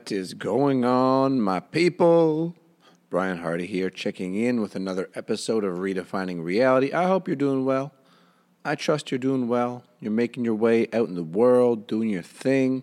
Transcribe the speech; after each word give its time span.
What 0.00 0.12
is 0.12 0.32
going 0.32 0.82
on, 0.82 1.42
my 1.42 1.60
people? 1.60 2.56
Brian 3.10 3.36
Hardy 3.36 3.66
here, 3.66 3.90
checking 3.90 4.34
in 4.34 4.62
with 4.62 4.74
another 4.74 5.10
episode 5.14 5.62
of 5.62 5.76
Redefining 5.76 6.42
Reality. 6.42 6.90
I 6.90 7.06
hope 7.06 7.28
you're 7.28 7.36
doing 7.36 7.66
well. 7.66 7.92
I 8.64 8.76
trust 8.76 9.10
you're 9.10 9.18
doing 9.18 9.46
well. 9.46 9.84
You're 10.00 10.10
making 10.10 10.46
your 10.46 10.54
way 10.54 10.88
out 10.94 11.08
in 11.08 11.16
the 11.16 11.22
world, 11.22 11.86
doing 11.86 12.08
your 12.08 12.22
thing, 12.22 12.82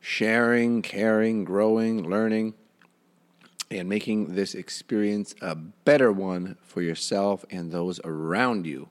sharing, 0.00 0.80
caring, 0.80 1.44
growing, 1.44 2.08
learning, 2.08 2.54
and 3.70 3.86
making 3.86 4.34
this 4.34 4.54
experience 4.54 5.34
a 5.42 5.54
better 5.54 6.10
one 6.10 6.56
for 6.62 6.80
yourself 6.80 7.44
and 7.50 7.70
those 7.70 8.00
around 8.02 8.66
you. 8.66 8.88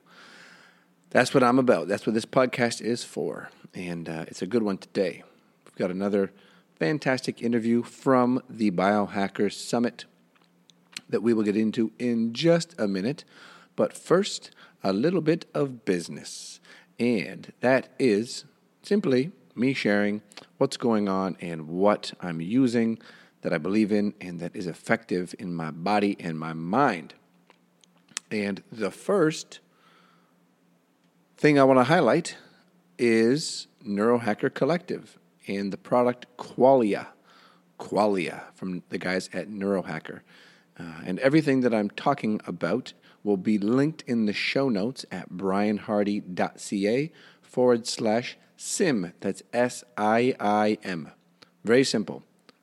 That's 1.10 1.34
what 1.34 1.42
I'm 1.42 1.58
about. 1.58 1.88
That's 1.88 2.06
what 2.06 2.14
this 2.14 2.26
podcast 2.26 2.80
is 2.80 3.02
for. 3.02 3.50
And 3.74 4.08
uh, 4.08 4.26
it's 4.28 4.40
a 4.40 4.46
good 4.46 4.62
one 4.62 4.78
today. 4.78 5.24
We've 5.64 5.74
got 5.74 5.90
another 5.90 6.30
fantastic 6.78 7.42
interview 7.42 7.82
from 7.82 8.42
the 8.50 8.70
Biohackers 8.70 9.52
Summit 9.54 10.04
that 11.08 11.22
we 11.22 11.32
will 11.32 11.42
get 11.42 11.56
into 11.56 11.92
in 11.98 12.34
just 12.34 12.78
a 12.78 12.86
minute. 12.86 13.24
But 13.76 13.96
first, 13.96 14.50
a 14.82 14.92
little 14.92 15.20
bit 15.20 15.46
of 15.54 15.84
business. 15.84 16.60
And 16.98 17.52
that 17.60 17.88
is 17.98 18.44
simply 18.82 19.32
me 19.54 19.72
sharing 19.72 20.22
what's 20.58 20.76
going 20.76 21.08
on 21.08 21.36
and 21.40 21.68
what 21.68 22.12
I'm 22.20 22.40
using 22.40 22.98
that 23.40 23.52
I 23.52 23.58
believe 23.58 23.92
in 23.92 24.14
and 24.20 24.40
that 24.40 24.54
is 24.54 24.66
effective 24.66 25.34
in 25.38 25.54
my 25.54 25.70
body 25.70 26.16
and 26.20 26.38
my 26.38 26.52
mind. 26.52 27.14
And 28.30 28.62
the 28.70 28.90
first 28.90 29.60
thing 31.36 31.58
I 31.58 31.64
want 31.64 31.78
to 31.78 31.84
highlight 31.84 32.36
is 32.98 33.66
Neurohacker 33.86 34.52
Collective 34.52 35.18
and 35.46 35.72
the 35.72 35.76
product 35.76 36.26
Qualia. 36.36 37.08
Qualia 37.78 38.44
from 38.54 38.82
the 38.88 38.98
guys 38.98 39.28
at 39.32 39.48
Neurohacker. 39.48 40.20
Uh, 40.78 41.00
and 41.04 41.18
everything 41.20 41.60
that 41.62 41.74
I'm 41.74 41.90
talking 41.90 42.40
about 42.46 42.92
will 43.22 43.36
be 43.36 43.58
linked 43.58 44.02
in 44.06 44.26
the 44.26 44.32
show 44.32 44.68
notes 44.68 45.04
at 45.10 45.30
brianhardy.ca 45.30 47.12
forward 47.42 47.86
slash 47.86 48.38
SIIM. 48.56 49.12
That's 49.20 49.42
S 49.52 49.84
I 49.96 50.34
I 50.38 50.78
M. 50.82 51.10
Very 51.64 51.84
simple. 51.84 52.22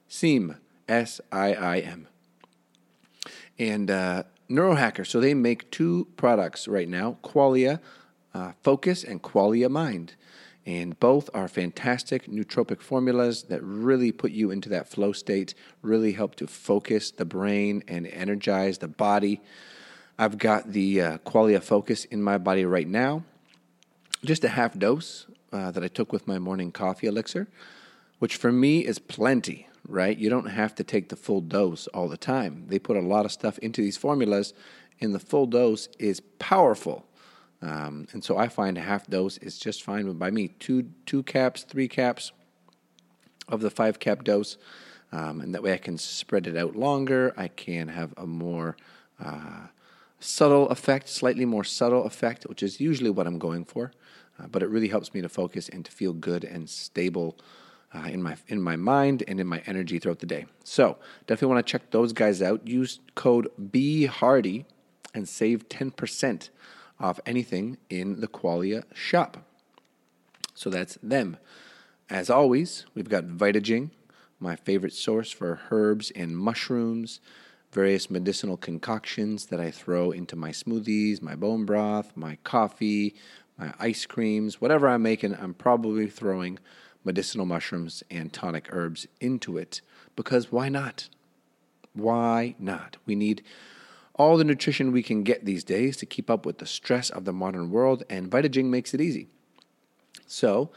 SIIM. 0.10 0.58
S 0.88 1.22
I 1.32 1.54
I 1.54 1.80
M. 1.80 2.08
And 3.60 3.90
uh, 3.90 4.24
Neurohacker, 4.50 5.06
so 5.06 5.20
they 5.20 5.34
make 5.34 5.72
two 5.72 6.08
products 6.18 6.68
right 6.68 6.90
now 6.90 7.18
Qualia 7.24 7.80
uh, 8.34 8.54
Focus 8.62 9.04
and 9.04 9.22
Qualia 9.22 9.70
Mind. 9.70 10.16
And 10.66 10.98
both 11.00 11.30
are 11.34 11.48
fantastic 11.50 12.26
nootropic 12.28 12.82
formulas 12.82 13.44
that 13.44 13.62
really 13.62 14.12
put 14.14 14.32
you 14.32 14.50
into 14.50 14.70
that 14.70 14.88
flow 14.88 15.12
state, 15.12 15.54
really 15.82 16.14
help 16.14 16.36
to 16.36 16.48
focus 16.48 17.12
the 17.12 17.26
brain 17.26 17.84
and 17.88 18.08
energize 18.08 18.78
the 18.78 18.88
body. 18.88 19.42
I've 20.18 20.38
got 20.38 20.72
the 20.72 21.02
uh, 21.02 21.18
Qualia 21.20 21.62
Focus 21.62 22.06
in 22.06 22.24
my 22.24 22.38
body 22.38 22.66
right 22.66 22.88
now, 22.88 23.24
just 24.24 24.44
a 24.44 24.50
half 24.50 24.78
dose 24.78 25.26
uh, 25.52 25.72
that 25.72 25.84
I 25.84 25.88
took 25.88 26.14
with 26.14 26.28
my 26.28 26.40
morning 26.40 26.72
coffee 26.72 27.08
elixir, 27.08 27.48
which 28.20 28.38
for 28.38 28.52
me 28.52 28.86
is 28.86 29.00
plenty, 29.00 29.68
right? 29.88 30.18
You 30.18 30.30
don't 30.30 30.52
have 30.52 30.76
to 30.76 30.84
take 30.84 31.10
the 31.10 31.16
full 31.18 31.42
dose 31.42 31.88
all 31.88 32.08
the 32.08 32.16
time. 32.16 32.66
They 32.68 32.80
put 32.80 32.96
a 32.96 33.02
lot 33.02 33.26
of 33.26 33.32
stuff 33.32 33.58
into 33.60 33.82
these 33.82 33.98
formulas, 33.98 34.54
and 35.02 35.14
the 35.14 35.20
full 35.20 35.46
dose 35.46 35.90
is 36.00 36.22
powerful. 36.40 37.06
Um, 37.64 38.08
and 38.12 38.22
so 38.22 38.38
I 38.38 38.50
find 38.50 38.78
a 38.78 38.82
half 38.82 39.08
dose 39.08 39.38
is 39.38 39.58
just 39.58 39.84
fine 39.84 40.12
by 40.14 40.30
me. 40.32 40.50
Two 40.60 40.90
two 41.06 41.24
caps, 41.24 41.64
three 41.64 41.88
caps 41.88 42.34
of 43.48 43.62
the 43.62 43.70
five 43.70 44.00
cap 44.00 44.26
dose, 44.26 44.58
um, 45.14 45.40
and 45.40 45.56
that 45.56 45.64
way 45.64 45.74
I 45.74 45.78
can 45.78 45.98
spread 45.98 46.46
it 46.46 46.58
out 46.58 46.76
longer. 46.76 47.34
I 47.38 47.48
can 47.48 47.88
have 47.88 48.14
a 48.18 48.28
more 48.28 48.76
uh, 49.24 49.68
subtle 50.20 50.68
effect, 50.70 51.08
slightly 51.08 51.46
more 51.46 51.64
subtle 51.64 52.04
effect, 52.04 52.44
which 52.44 52.62
is 52.62 52.82
usually 52.82 53.10
what 53.10 53.28
I'm 53.28 53.40
going 53.40 53.64
for. 53.64 53.94
Uh, 54.38 54.48
but 54.48 54.62
it 54.62 54.70
really 54.70 54.90
helps 54.90 55.14
me 55.14 55.22
to 55.22 55.30
focus 55.30 55.70
and 55.70 55.86
to 55.86 55.92
feel 55.92 56.14
good 56.14 56.44
and 56.44 56.70
stable. 56.70 57.38
Uh, 57.96 58.08
in 58.08 58.24
my 58.24 58.36
in 58.48 58.60
my 58.60 58.76
mind 58.76 59.24
and 59.28 59.40
in 59.40 59.46
my 59.46 59.62
energy 59.68 60.00
throughout 60.00 60.18
the 60.18 60.26
day. 60.26 60.48
So 60.64 60.98
definitely 61.28 61.54
want 61.54 61.68
to 61.68 61.72
check 61.72 61.92
those 61.92 62.12
guys 62.12 62.42
out. 62.42 62.68
Use 62.68 63.00
code 63.14 63.50
B 63.72 64.08
Hardy 64.08 64.66
and 65.14 65.30
save 65.30 65.70
ten 65.70 65.92
percent 65.92 66.50
off 67.04 67.20
anything 67.26 67.78
in 67.90 68.22
the 68.22 68.28
Qualia 68.28 68.84
shop. 68.94 69.46
So 70.56 70.70
that's 70.70 70.98
them. 71.04 71.38
As 72.10 72.30
always, 72.30 72.86
we've 72.96 73.10
got 73.10 73.26
Vitaging, 73.26 73.92
my 74.40 74.56
favorite 74.56 74.94
source 74.94 75.30
for 75.30 75.60
herbs 75.70 76.12
and 76.12 76.38
mushrooms, 76.38 77.20
various 77.72 78.10
medicinal 78.10 78.56
concoctions 78.56 79.48
that 79.48 79.60
I 79.60 79.72
throw 79.72 80.12
into 80.12 80.36
my 80.36 80.52
smoothies, 80.52 81.22
my 81.22 81.36
bone 81.36 81.66
broth, 81.66 82.14
my 82.16 82.38
coffee, 82.44 83.16
my 83.58 83.74
ice 83.80 84.06
creams, 84.06 84.62
whatever 84.62 84.88
I'm 84.88 85.02
making, 85.02 85.36
I'm 85.36 85.54
probably 85.54 86.08
throwing 86.08 86.60
medicinal 87.04 87.46
mushrooms 87.46 88.04
and 88.10 88.32
tonic 88.32 88.70
herbs 88.72 89.08
into 89.20 89.58
it 89.58 89.82
because 90.16 90.52
why 90.52 90.70
not? 90.70 91.10
Why 91.94 92.56
not? 92.60 92.98
We 93.06 93.16
need 93.16 93.44
all 94.16 94.38
the 94.38 94.44
nutrition 94.44 94.92
we 94.92 95.04
can 95.04 95.24
get 95.24 95.46
these 95.46 95.64
days 95.64 95.98
to 95.98 96.06
keep 96.06 96.30
up 96.30 96.46
with 96.46 96.60
the 96.60 96.66
stress 96.66 97.10
of 97.10 97.26
the 97.26 97.34
modern 97.34 97.72
world, 97.72 98.04
and 98.10 98.30
Vitaging 98.30 98.66
makes 98.66 98.94
it 98.94 99.02
easy. 99.02 99.28
So 100.28 100.72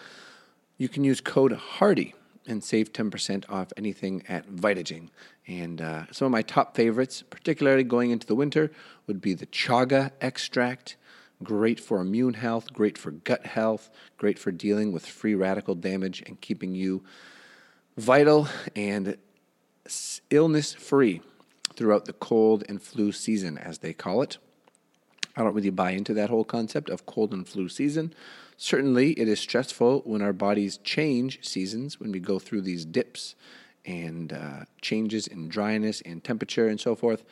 you 0.78 0.88
can 0.88 1.04
use 1.04 1.20
code 1.20 1.52
HARDY 1.52 2.14
and 2.47 2.62
save 2.62 2.92
10% 2.92 3.44
off 3.50 3.72
anything 3.76 4.22
at 4.28 4.48
Vitaging. 4.48 5.10
And 5.47 5.80
uh, 5.80 6.04
some 6.12 6.26
of 6.26 6.32
my 6.32 6.42
top 6.42 6.76
favorites, 6.76 7.22
particularly 7.28 7.84
going 7.84 8.10
into 8.10 8.26
the 8.26 8.34
winter, 8.34 8.70
would 9.06 9.20
be 9.20 9.34
the 9.34 9.47
chaga 9.47 10.12
extract. 10.20 10.97
Great 11.42 11.78
for 11.78 12.00
immune 12.00 12.34
health, 12.34 12.72
great 12.72 12.97
for 12.97 13.10
gut 13.10 13.44
health, 13.44 13.91
great 14.16 14.38
for 14.38 14.50
dealing 14.50 14.92
with 14.92 15.04
free 15.04 15.34
radical 15.34 15.74
damage 15.74 16.22
and 16.26 16.41
keeping 16.41 16.74
you 16.74 17.04
vital 17.98 18.48
and 18.74 19.16
illness 20.30 20.72
free 20.72 21.20
throughout 21.76 22.06
the 22.06 22.12
cold 22.12 22.64
and 22.69 22.82
flu 22.82 23.12
season, 23.12 23.59
as 23.59 23.78
they 23.78 23.92
call 23.92 24.22
it. 24.22 24.38
I 25.37 25.42
don't 25.42 25.54
really 25.54 25.70
buy 25.70 25.91
into 25.91 26.14
that 26.14 26.31
whole 26.31 26.44
concept 26.44 26.88
of 26.88 27.06
cold 27.06 27.32
and 27.32 27.47
flu 27.47 27.69
season. 27.69 28.14
Certainly, 28.56 29.12
it 29.12 29.28
is 29.28 29.38
stressful 29.38 30.00
when 30.06 30.22
our 30.22 30.32
bodies 30.32 30.78
change 30.78 31.47
seasons, 31.47 32.00
when 32.00 32.10
we 32.10 32.20
go 32.20 32.38
through 32.38 32.62
these 32.62 32.86
dips 32.86 33.34
and 33.84 34.32
uh, 34.32 34.65
changes 34.81 35.26
in 35.26 35.48
dryness 35.48 36.00
and 36.06 36.25
temperature 36.25 36.69
and 36.69 36.81
so 36.81 36.94
forth. 36.94 37.22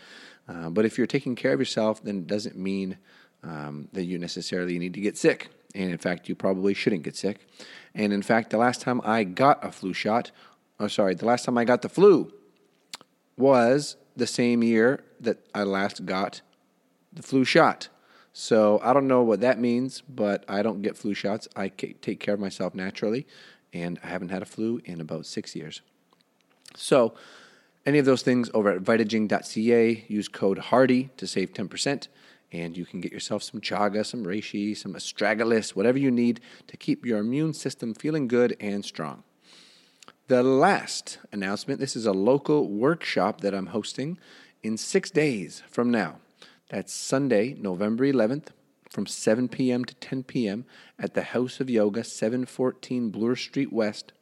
Uh, 0.47 0.69
but 0.69 0.85
if 0.85 0.99
you're 0.99 1.07
taking 1.07 1.35
care 1.35 1.55
of 1.55 1.59
yourself, 1.59 2.03
then 2.05 2.19
it 2.19 2.27
doesn't 2.27 2.57
mean 2.57 2.99
um, 3.43 3.89
that 3.93 4.05
you 4.05 4.19
necessarily 4.19 4.79
need 4.79 4.95
to 4.95 5.01
get 5.01 5.17
sick. 5.17 5.49
And 5.75 5.91
in 5.91 5.99
fact, 5.99 6.29
you 6.29 6.35
probably 6.35 6.75
shouldn't 6.75 7.03
get 7.03 7.17
sick. 7.17 7.49
And 7.95 8.13
in 8.13 8.23
fact, 8.23 8.51
the 8.51 8.59
last 8.59 8.83
time 8.83 9.01
I 9.03 9.25
got 9.25 9.65
a 9.65 9.73
flu 9.73 9.93
shot, 9.93 10.31
oh, 10.79 10.89
sorry, 10.89 11.15
the 11.15 11.27
last 11.27 11.47
time 11.47 11.57
I 11.57 11.65
got 11.65 11.83
the 11.83 11.89
flu 11.89 12.33
was 13.37 13.97
the 14.17 14.27
same 14.27 14.63
year 14.63 15.05
that 15.21 15.39
I 15.55 15.65
last 15.65 16.07
got 16.07 16.41
the 17.13 17.23
flu 17.23 17.45
shot. 17.45 17.89
So 18.33 18.81
I 18.83 18.93
don't 18.93 19.07
know 19.07 19.23
what 19.23 19.41
that 19.41 19.61
means, 19.61 20.03
but 20.09 20.45
I 20.49 20.63
don't 20.63 20.83
get 20.83 20.97
flu 20.97 21.15
shots. 21.15 21.47
I 21.55 21.69
take 21.69 22.21
care 22.21 22.35
of 22.35 22.41
myself 22.41 22.75
naturally, 22.75 23.27
and 23.73 23.99
I 24.03 24.09
haven't 24.09 24.31
had 24.31 24.43
a 24.43 24.47
flu 24.47 24.81
in 24.85 25.01
about 25.01 25.27
six 25.27 25.55
years. 25.55 25.83
So, 26.77 27.15
any 27.87 27.99
of 27.99 28.07
those 28.07 28.23
things 28.23 28.51
over 28.55 28.71
at 28.71 28.83
vitaging.ca, 28.83 30.05
use 30.09 30.29
code 30.29 30.59
HARDY 30.59 31.11
to 31.19 31.27
save 31.27 31.53
10%, 31.53 32.09
and 32.51 32.77
you 32.77 32.87
can 32.87 33.01
get 33.01 33.13
yourself 33.13 33.43
some 33.43 33.61
chaga, 33.61 34.07
some 34.07 34.25
reishi, 34.25 34.77
some 34.77 34.95
astragalus, 34.95 35.77
whatever 35.77 35.99
you 35.99 36.11
need 36.11 36.41
to 36.67 36.77
keep 36.77 37.05
your 37.05 37.19
immune 37.19 37.53
system 37.53 37.93
feeling 37.93 38.27
good 38.27 38.57
and 38.59 38.85
strong. 38.85 39.23
The 40.27 40.43
last 40.43 41.19
announcement 41.33 41.81
this 41.81 41.95
is 41.95 42.07
a 42.07 42.13
local 42.13 42.67
workshop 42.67 43.43
that 43.43 43.55
I'm 43.55 43.67
hosting 43.67 44.17
in 44.63 44.79
six 44.79 45.11
days 45.11 45.63
from 45.69 45.91
now. 45.91 46.17
That's 46.71 46.95
Sunday, 46.95 47.55
November 47.61 48.07
11th, 48.07 48.47
from 48.89 49.05
7 49.05 49.49
p.m. 49.49 49.85
to 49.85 49.95
10 49.97 50.23
p.m. 50.23 50.65
at 50.99 51.13
the 51.13 51.25
House 51.25 51.61
of 51.61 51.69
Yoga, 51.69 52.03
714 52.03 53.11
Bloor 53.11 53.37
Street 53.37 53.71
West. 53.71 54.15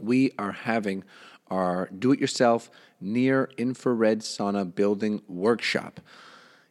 We 0.00 0.32
are 0.38 0.52
having 0.52 1.04
our 1.50 1.90
do 1.90 2.12
it 2.12 2.18
yourself 2.18 2.70
near 2.98 3.50
infrared 3.58 4.20
sauna 4.20 4.74
building 4.74 5.20
workshop. 5.28 6.00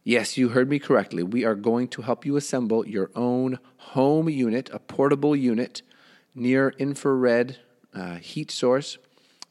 Yes, 0.03 0.35
you 0.35 0.49
heard 0.49 0.67
me 0.67 0.79
correctly. 0.79 1.21
We 1.21 1.45
are 1.45 1.53
going 1.53 1.89
to 1.89 2.01
help 2.01 2.25
you 2.25 2.37
assemble 2.37 2.87
your 2.87 3.11
own 3.13 3.59
home 3.77 4.29
unit, 4.29 4.71
a 4.73 4.79
portable 4.79 5.35
unit 5.35 5.83
near 6.33 6.73
infrared 6.79 7.59
uh, 7.93 8.15
heat 8.15 8.51
source 8.51 8.97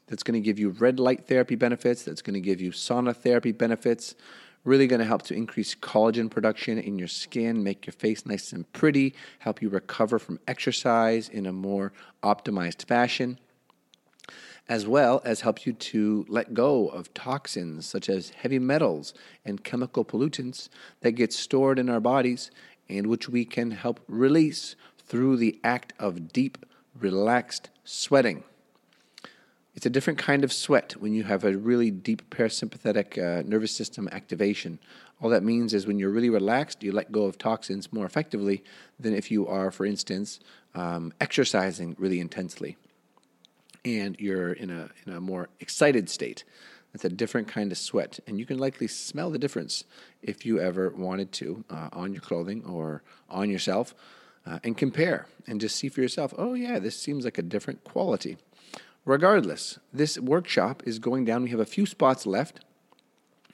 that's 0.07 0.23
going 0.23 0.33
to 0.33 0.43
give 0.43 0.59
you 0.59 0.69
red 0.69 0.99
light 0.99 1.27
therapy 1.27 1.55
benefits, 1.55 2.03
that's 2.03 2.21
going 2.21 2.33
to 2.33 2.41
give 2.41 2.61
you 2.61 2.71
sauna 2.71 3.15
therapy 3.15 3.51
benefits, 3.51 4.15
really 4.63 4.87
going 4.87 4.99
to 4.99 5.05
help 5.05 5.21
to 5.23 5.33
increase 5.33 5.75
collagen 5.75 6.29
production 6.29 6.77
in 6.77 6.99
your 6.99 7.07
skin, 7.07 7.63
make 7.63 7.85
your 7.85 7.93
face 7.93 8.25
nice 8.25 8.51
and 8.51 8.71
pretty, 8.73 9.15
help 9.39 9.61
you 9.61 9.69
recover 9.69 10.19
from 10.19 10.39
exercise 10.47 11.29
in 11.29 11.45
a 11.45 11.53
more 11.53 11.93
optimized 12.23 12.85
fashion 12.85 13.39
as 14.71 14.87
well 14.87 15.21
as 15.25 15.41
help 15.41 15.65
you 15.65 15.73
to 15.73 16.25
let 16.29 16.53
go 16.53 16.87
of 16.87 17.13
toxins 17.13 17.85
such 17.85 18.07
as 18.07 18.29
heavy 18.29 18.57
metals 18.57 19.13
and 19.43 19.65
chemical 19.65 20.05
pollutants 20.05 20.69
that 21.01 21.11
get 21.11 21.33
stored 21.33 21.77
in 21.77 21.89
our 21.89 21.99
bodies 21.99 22.51
and 22.87 23.07
which 23.07 23.27
we 23.27 23.43
can 23.43 23.71
help 23.71 23.99
release 24.07 24.77
through 24.97 25.35
the 25.35 25.59
act 25.61 25.91
of 25.99 26.31
deep, 26.31 26.57
relaxed 26.99 27.69
sweating. 27.83 28.43
It's 29.73 29.85
a 29.85 29.89
different 29.89 30.19
kind 30.19 30.43
of 30.43 30.51
sweat 30.51 30.93
when 30.99 31.13
you 31.13 31.23
have 31.23 31.43
a 31.43 31.57
really 31.57 31.91
deep 31.91 32.29
parasympathetic 32.29 33.17
uh, 33.17 33.43
nervous 33.47 33.73
system 33.73 34.09
activation. 34.11 34.79
All 35.21 35.29
that 35.29 35.43
means 35.43 35.73
is 35.73 35.87
when 35.87 35.97
you're 35.97 36.09
really 36.09 36.29
relaxed, 36.29 36.83
you 36.83 36.91
let 36.91 37.11
go 37.11 37.23
of 37.23 37.37
toxins 37.37 37.93
more 37.93 38.05
effectively 38.05 38.63
than 38.99 39.15
if 39.15 39.31
you 39.31 39.47
are, 39.47 39.71
for 39.71 39.85
instance, 39.85 40.39
um, 40.75 41.13
exercising 41.21 41.95
really 41.97 42.19
intensely 42.19 42.77
and 43.83 44.19
you're 44.19 44.53
in 44.53 44.69
a, 44.69 44.89
in 45.05 45.13
a 45.13 45.21
more 45.21 45.49
excited 45.59 46.09
state. 46.09 46.43
That's 46.93 47.05
a 47.05 47.09
different 47.09 47.47
kind 47.47 47.71
of 47.71 47.77
sweat, 47.77 48.19
and 48.27 48.37
you 48.37 48.45
can 48.45 48.57
likely 48.57 48.87
smell 48.87 49.29
the 49.29 49.39
difference 49.39 49.85
if 50.21 50.45
you 50.45 50.59
ever 50.59 50.89
wanted 50.89 51.31
to 51.33 51.63
uh, 51.69 51.89
on 51.93 52.11
your 52.11 52.21
clothing 52.21 52.63
or 52.65 53.01
on 53.29 53.49
yourself 53.49 53.95
uh, 54.45 54.59
and 54.63 54.77
compare 54.77 55.27
and 55.47 55.61
just 55.61 55.75
see 55.75 55.89
for 55.89 56.01
yourself, 56.01 56.33
oh, 56.37 56.53
yeah, 56.53 56.79
this 56.79 56.99
seems 56.99 57.25
like 57.25 57.37
a 57.37 57.43
different 57.43 57.83
quality. 57.83 58.37
Regardless, 59.05 59.79
this 59.91 60.19
workshop 60.19 60.83
is 60.85 60.99
going 60.99 61.25
down. 61.25 61.43
We 61.43 61.49
have 61.49 61.59
a 61.59 61.65
few 61.65 61.85
spots 61.85 62.25
left. 62.25 62.59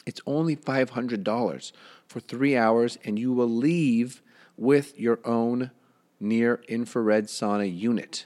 It's 0.06 0.22
only 0.26 0.56
$500 0.56 1.72
for 2.06 2.20
three 2.20 2.56
hours, 2.56 2.98
and 3.04 3.18
you 3.20 3.34
will 3.34 3.50
leave 3.50 4.22
with 4.58 5.00
your 5.00 5.20
own 5.26 5.72
near 6.20 6.62
infrared 6.68 7.26
sauna 7.26 7.74
unit. 7.74 8.26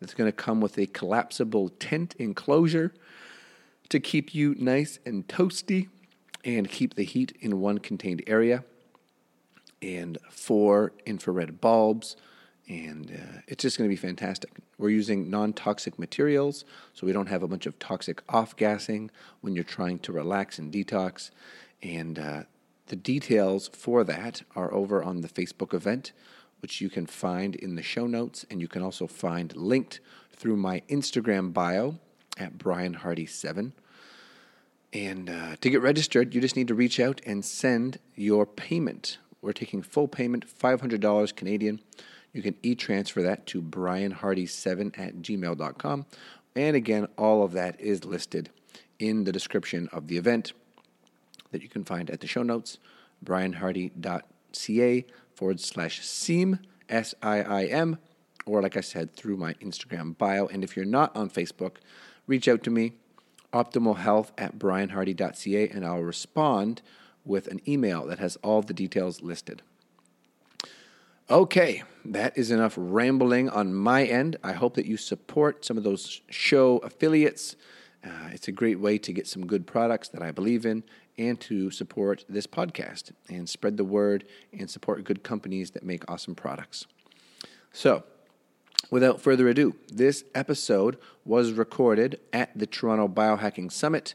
That's 0.00 0.14
going 0.14 0.28
to 0.28 0.36
come 0.36 0.60
with 0.60 0.78
a 0.78 0.86
collapsible 0.86 1.70
tent 1.70 2.14
enclosure 2.18 2.92
to 3.88 4.00
keep 4.00 4.34
you 4.34 4.54
nice 4.58 4.98
and 5.04 5.26
toasty 5.28 5.88
and 6.44 6.68
keep 6.68 6.94
the 6.94 7.04
heat 7.04 7.36
in 7.40 7.60
one 7.60 7.78
contained 7.78 8.22
area, 8.26 8.64
and 9.82 10.16
four 10.30 10.92
infrared 11.04 11.60
bulbs. 11.60 12.16
And 12.68 13.10
uh, 13.10 13.40
it's 13.48 13.62
just 13.62 13.76
going 13.76 13.90
to 13.90 13.92
be 13.92 14.00
fantastic. 14.00 14.50
We're 14.78 14.90
using 14.90 15.28
non 15.28 15.52
toxic 15.52 15.98
materials, 15.98 16.64
so 16.94 17.06
we 17.06 17.12
don't 17.12 17.26
have 17.26 17.42
a 17.42 17.48
bunch 17.48 17.66
of 17.66 17.78
toxic 17.78 18.22
off 18.28 18.56
gassing 18.56 19.10
when 19.40 19.54
you're 19.54 19.64
trying 19.64 19.98
to 20.00 20.12
relax 20.12 20.58
and 20.58 20.72
detox. 20.72 21.30
And 21.82 22.18
uh, 22.18 22.42
the 22.86 22.96
details 22.96 23.68
for 23.72 24.04
that 24.04 24.42
are 24.54 24.72
over 24.72 25.02
on 25.02 25.20
the 25.20 25.28
Facebook 25.28 25.74
event 25.74 26.12
which 26.62 26.80
you 26.80 26.88
can 26.88 27.06
find 27.06 27.56
in 27.56 27.74
the 27.74 27.82
show 27.82 28.06
notes, 28.06 28.46
and 28.48 28.60
you 28.60 28.68
can 28.68 28.82
also 28.82 29.08
find 29.08 29.54
linked 29.56 29.98
through 30.30 30.56
my 30.56 30.80
Instagram 30.88 31.52
bio 31.52 31.96
at 32.38 32.56
Brian 32.56 32.94
Hardy7. 32.94 33.72
And 34.92 35.28
uh, 35.28 35.56
to 35.60 35.70
get 35.70 35.82
registered, 35.82 36.34
you 36.34 36.40
just 36.40 36.54
need 36.54 36.68
to 36.68 36.74
reach 36.74 37.00
out 37.00 37.20
and 37.26 37.44
send 37.44 37.98
your 38.14 38.46
payment. 38.46 39.18
We're 39.42 39.52
taking 39.52 39.82
full 39.82 40.08
payment, 40.08 40.46
$500 40.46 41.36
Canadian. 41.36 41.80
You 42.32 42.42
can 42.42 42.54
e 42.62 42.74
transfer 42.74 43.20
that 43.22 43.46
to 43.48 43.60
brianhardy7 43.60 44.98
at 44.98 45.16
gmail.com. 45.16 46.06
And 46.54 46.76
again, 46.76 47.08
all 47.18 47.42
of 47.42 47.52
that 47.52 47.78
is 47.80 48.04
listed 48.04 48.50
in 48.98 49.24
the 49.24 49.32
description 49.32 49.88
of 49.92 50.06
the 50.06 50.16
event 50.16 50.52
that 51.50 51.62
you 51.62 51.68
can 51.68 51.84
find 51.84 52.08
at 52.08 52.20
the 52.20 52.26
show 52.26 52.42
notes, 52.42 52.78
brianhardy.ca 53.24 55.04
forward 55.34 55.60
slash 55.60 56.00
SIIM, 56.00 56.60
S 56.88 57.14
I 57.22 57.42
I 57.42 57.64
M, 57.64 57.98
or 58.46 58.62
like 58.62 58.76
I 58.76 58.80
said, 58.80 59.14
through 59.14 59.36
my 59.36 59.54
Instagram 59.54 60.16
bio. 60.16 60.46
And 60.46 60.62
if 60.62 60.76
you're 60.76 60.84
not 60.84 61.14
on 61.16 61.30
Facebook, 61.30 61.76
reach 62.26 62.48
out 62.48 62.62
to 62.64 62.70
me, 62.70 62.92
optimalhealth 63.52 64.30
at 64.38 64.58
brianhardy.ca, 64.58 65.68
and 65.68 65.84
I'll 65.84 66.00
respond 66.00 66.80
with 67.24 67.46
an 67.48 67.60
email 67.68 68.06
that 68.06 68.18
has 68.18 68.36
all 68.36 68.62
the 68.62 68.74
details 68.74 69.22
listed. 69.22 69.62
Okay, 71.30 71.82
that 72.04 72.36
is 72.36 72.50
enough 72.50 72.74
rambling 72.76 73.48
on 73.48 73.72
my 73.72 74.04
end. 74.04 74.36
I 74.42 74.52
hope 74.52 74.74
that 74.74 74.86
you 74.86 74.96
support 74.96 75.64
some 75.64 75.78
of 75.78 75.84
those 75.84 76.20
show 76.28 76.78
affiliates. 76.78 77.56
Uh, 78.04 78.28
it's 78.32 78.48
a 78.48 78.52
great 78.52 78.80
way 78.80 78.98
to 78.98 79.12
get 79.12 79.26
some 79.26 79.46
good 79.46 79.66
products 79.66 80.08
that 80.08 80.22
I 80.22 80.32
believe 80.32 80.66
in 80.66 80.82
and 81.16 81.40
to 81.40 81.70
support 81.70 82.24
this 82.28 82.46
podcast 82.46 83.12
and 83.28 83.48
spread 83.48 83.76
the 83.76 83.84
word 83.84 84.24
and 84.52 84.68
support 84.68 85.04
good 85.04 85.22
companies 85.22 85.70
that 85.72 85.84
make 85.84 86.10
awesome 86.10 86.34
products. 86.34 86.86
So, 87.72 88.02
without 88.90 89.20
further 89.20 89.48
ado, 89.48 89.76
this 89.88 90.24
episode 90.34 90.98
was 91.24 91.52
recorded 91.52 92.20
at 92.32 92.56
the 92.58 92.66
Toronto 92.66 93.08
Biohacking 93.08 93.70
Summit. 93.70 94.14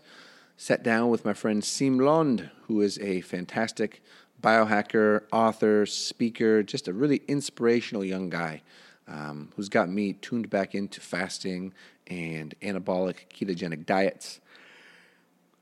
Sat 0.60 0.82
down 0.82 1.10
with 1.10 1.24
my 1.24 1.34
friend 1.34 1.62
Siim 1.62 2.04
Land, 2.04 2.50
who 2.64 2.82
is 2.82 2.98
a 2.98 3.22
fantastic 3.22 4.02
biohacker, 4.42 5.22
author, 5.32 5.86
speaker, 5.86 6.64
just 6.64 6.88
a 6.88 6.94
really 6.94 7.22
inspirational 7.28 8.04
young 8.04 8.30
guy 8.30 8.64
um, 9.08 9.52
who's 9.56 9.70
got 9.70 9.88
me 9.88 10.14
tuned 10.14 10.50
back 10.50 10.74
into 10.74 11.00
fasting 11.00 11.74
and 12.08 12.56
anabolic 12.62 13.28
ketogenic 13.34 13.86
diets 13.86 14.40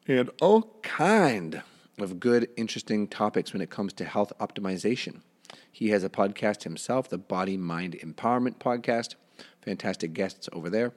and 0.07 0.30
all 0.42 0.80
kind 0.81 1.62
of 2.00 2.19
good, 2.19 2.47
interesting 2.56 3.07
topics 3.07 3.52
when 3.52 3.61
it 3.61 3.69
comes 3.69 3.94
to 3.94 4.06
health 4.06 4.31
optimization. 4.40 5.21
He 5.71 5.90
has 5.90 6.04
a 6.04 6.09
podcast 6.09 6.64
himself, 6.64 7.09
the 7.09 7.18
Body 7.18 7.57
Mind 7.57 7.97
Empowerment 8.02 8.59
Podcast. 8.59 9.16
Fantastic 9.61 10.14
guests 10.14 10.47
over 10.54 10.69
there. 10.69 10.94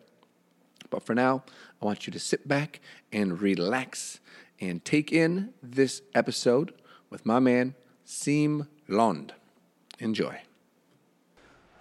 But 0.91 1.03
for 1.03 1.15
now, 1.15 1.45
I 1.81 1.85
want 1.85 2.07
you 2.07 2.13
to 2.13 2.19
sit 2.19 2.47
back 2.49 2.81
and 3.13 3.41
relax 3.41 4.21
and 4.61 4.85
take 4.85 5.13
in 5.13 5.53
this 5.63 6.03
episode 6.15 6.75
with 7.11 7.25
my 7.25 7.39
man, 7.39 7.75
Siim 8.07 8.69
Land. 8.89 9.35
Enjoy. 9.99 10.41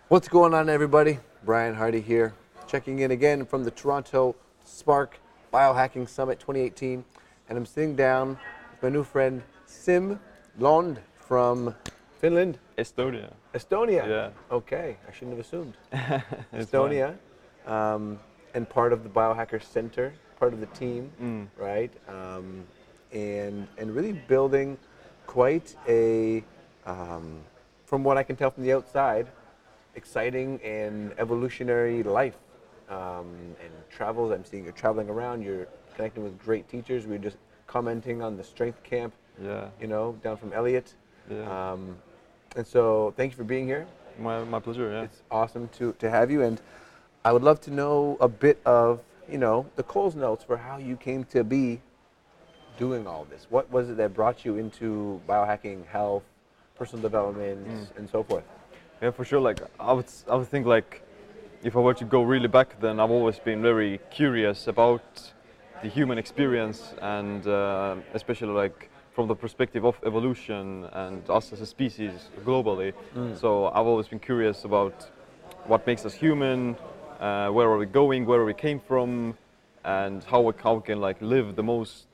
What's 0.10 0.28
going 0.28 0.54
on, 0.54 0.70
everybody? 0.70 1.20
Brian 1.44 1.76
Hardy 1.76 2.02
here, 2.02 2.34
checking 2.68 3.00
in 3.00 3.12
again 3.12 3.46
from 3.46 3.64
the 3.64 3.72
Toronto 3.72 4.36
Spark 4.64 5.20
Biohacking 5.54 6.08
Summit 6.10 6.40
2018 6.40 7.04
and 7.50 7.58
I'm 7.58 7.66
sitting 7.66 7.96
down 7.96 8.38
with 8.72 8.84
my 8.84 8.90
new 8.90 9.04
friend 9.04 9.42
Siim 9.68 10.20
Land 10.60 11.00
from 11.20 11.74
Finland. 12.20 12.60
Estonia. 12.78 13.34
Estonia. 13.54 14.08
Yeah. 14.08 14.30
Okay, 14.52 14.98
I 15.08 15.12
shouldn't 15.12 15.38
have 15.38 15.46
assumed. 15.46 15.78
Estonia, 16.54 17.16
um, 17.66 18.20
and 18.58 18.68
part 18.68 18.92
of 18.92 19.04
the 19.04 19.10
Biohacker 19.10 19.62
Center, 19.64 20.12
part 20.40 20.52
of 20.52 20.60
the 20.60 20.72
team, 20.82 21.12
mm. 21.22 21.48
right? 21.58 21.94
Um, 22.10 22.66
and 23.14 23.68
and 23.78 23.96
really 23.96 24.14
building 24.14 24.78
quite 25.28 25.76
a, 25.88 26.44
um, 26.86 27.40
from 27.86 28.04
what 28.04 28.18
I 28.18 28.24
can 28.24 28.36
tell 28.36 28.52
from 28.52 28.64
the 28.64 28.74
outside, 28.74 29.28
exciting 29.96 30.60
and 30.64 31.14
evolutionary 31.18 32.04
life. 32.04 32.38
Um, 32.90 33.28
and 33.64 33.74
travels. 33.90 34.32
I'm 34.32 34.46
seeing 34.46 34.64
you're 34.64 34.72
traveling 34.72 35.10
around. 35.10 35.44
You're 35.44 35.68
connecting 35.96 36.24
with 36.24 36.40
great 36.40 36.70
teachers. 36.70 37.06
We 37.06 37.18
were 37.18 37.26
just 37.30 37.38
commenting 37.68 38.22
on 38.22 38.38
the 38.38 38.44
strength 38.44 38.82
camp, 38.84 39.14
yeah. 39.44 39.68
you 39.82 39.88
know, 39.88 40.18
down 40.24 40.38
from 40.38 40.54
Elliott. 40.54 40.94
Yeah. 41.30 41.72
Um, 41.72 41.98
and 42.56 42.66
so 42.66 43.14
thank 43.18 43.34
you 43.34 43.38
for 43.38 43.44
being 43.44 43.68
here. 43.68 43.86
My, 44.18 44.44
my 44.46 44.62
pleasure, 44.62 44.90
yeah. 44.90 45.04
It's 45.04 45.22
awesome 45.30 45.68
to, 45.78 45.94
to 46.00 46.10
have 46.10 46.32
you. 46.32 46.44
And 46.44 46.62
I 47.28 47.34
would 47.34 47.44
love 47.44 47.60
to 47.68 47.72
know 47.72 48.16
a 48.22 48.30
bit 48.30 48.58
of, 48.66 49.02
you 49.30 49.38
know, 49.38 49.66
the 49.76 49.84
Coles 49.84 50.16
notes 50.16 50.46
for 50.46 50.56
how 50.56 50.78
you 50.78 50.96
came 50.96 51.26
to 51.26 51.44
be 51.44 51.82
doing 52.78 53.06
all 53.06 53.28
this. 53.30 53.48
What 53.50 53.70
was 53.70 53.90
it 53.90 53.98
that 53.98 54.14
brought 54.14 54.46
you 54.46 54.56
into 54.56 55.20
biohacking, 55.28 55.86
health, 55.88 56.24
personal 56.78 57.02
development, 57.02 57.68
mm. 57.68 57.98
and 57.98 58.10
so 58.10 58.24
forth? 58.24 58.46
Yeah, 59.02 59.12
for 59.12 59.26
sure. 59.26 59.42
Like 59.42 59.60
I 59.78 59.92
would, 59.92 60.06
I 60.30 60.36
would 60.38 60.48
think 60.48 60.68
like, 60.68 61.02
if 61.64 61.76
I 61.76 61.80
were 61.80 61.94
to 61.96 62.06
go 62.06 62.24
really 62.24 62.48
back, 62.48 62.80
then 62.80 62.98
I've 62.98 63.12
always 63.12 63.40
been 63.40 63.62
very 63.62 64.00
curious 64.10 64.68
about 64.68 65.34
the 65.84 65.90
human 65.90 66.18
experience 66.18 66.94
and 67.02 67.46
uh, 67.46 67.96
especially 68.14 68.54
like 68.54 68.90
from 69.12 69.28
the 69.28 69.36
perspective 69.36 69.84
of 69.84 70.00
evolution 70.06 70.86
and 70.94 71.30
us 71.30 71.52
as 71.52 71.60
a 71.60 71.66
species 71.66 72.30
globally. 72.46 72.94
So 73.36 73.66
I've 73.66 73.86
always 73.86 74.08
been 74.08 74.20
curious 74.20 74.64
about 74.64 75.10
what 75.66 75.86
makes 75.86 76.06
us 76.06 76.14
human, 76.14 76.78
uh, 77.20 77.50
where 77.50 77.68
are 77.68 77.78
we 77.78 77.86
going, 77.86 78.26
where 78.26 78.46
we 78.46 78.54
came 78.54 78.80
from, 78.80 79.38
and 79.84 80.24
how 80.24 80.42
we, 80.42 80.54
how 80.64 80.76
we 80.76 80.82
can 80.82 81.00
like 81.02 81.22
live 81.22 81.56
the 81.56 81.64
most 81.64 82.08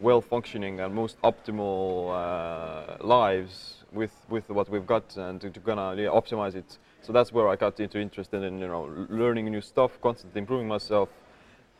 well-functioning 0.00 0.80
and 0.80 0.94
most 0.94 1.20
optimal 1.22 2.10
uh, 2.10 3.04
lives 3.04 3.84
with 3.92 4.14
with 4.28 4.48
what 4.50 4.68
we've 4.68 4.86
got 4.86 5.16
and 5.16 5.40
to, 5.40 5.50
to 5.50 5.60
gonna 5.60 5.94
yeah, 5.96 6.08
optimize 6.08 6.54
it. 6.54 6.78
So 7.00 7.12
that's 7.12 7.32
where 7.32 7.48
I 7.48 7.56
got 7.56 7.80
into 7.80 7.98
interested 7.98 8.42
in 8.42 8.58
you 8.58 8.68
know 8.68 9.06
learning 9.08 9.46
new 9.46 9.60
stuff, 9.60 10.00
constantly 10.00 10.40
improving 10.40 10.68
myself, 10.68 11.08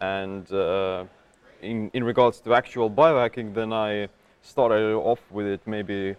and 0.01 0.51
uh, 0.53 1.05
in 1.63 1.91
in 1.93 2.05
regards 2.05 2.41
to 2.41 2.55
actual 2.55 2.91
biohacking, 2.91 3.55
then 3.55 3.73
I 3.73 4.09
started 4.43 4.95
off 4.95 5.21
with 5.31 5.47
it 5.47 5.61
maybe 5.67 6.17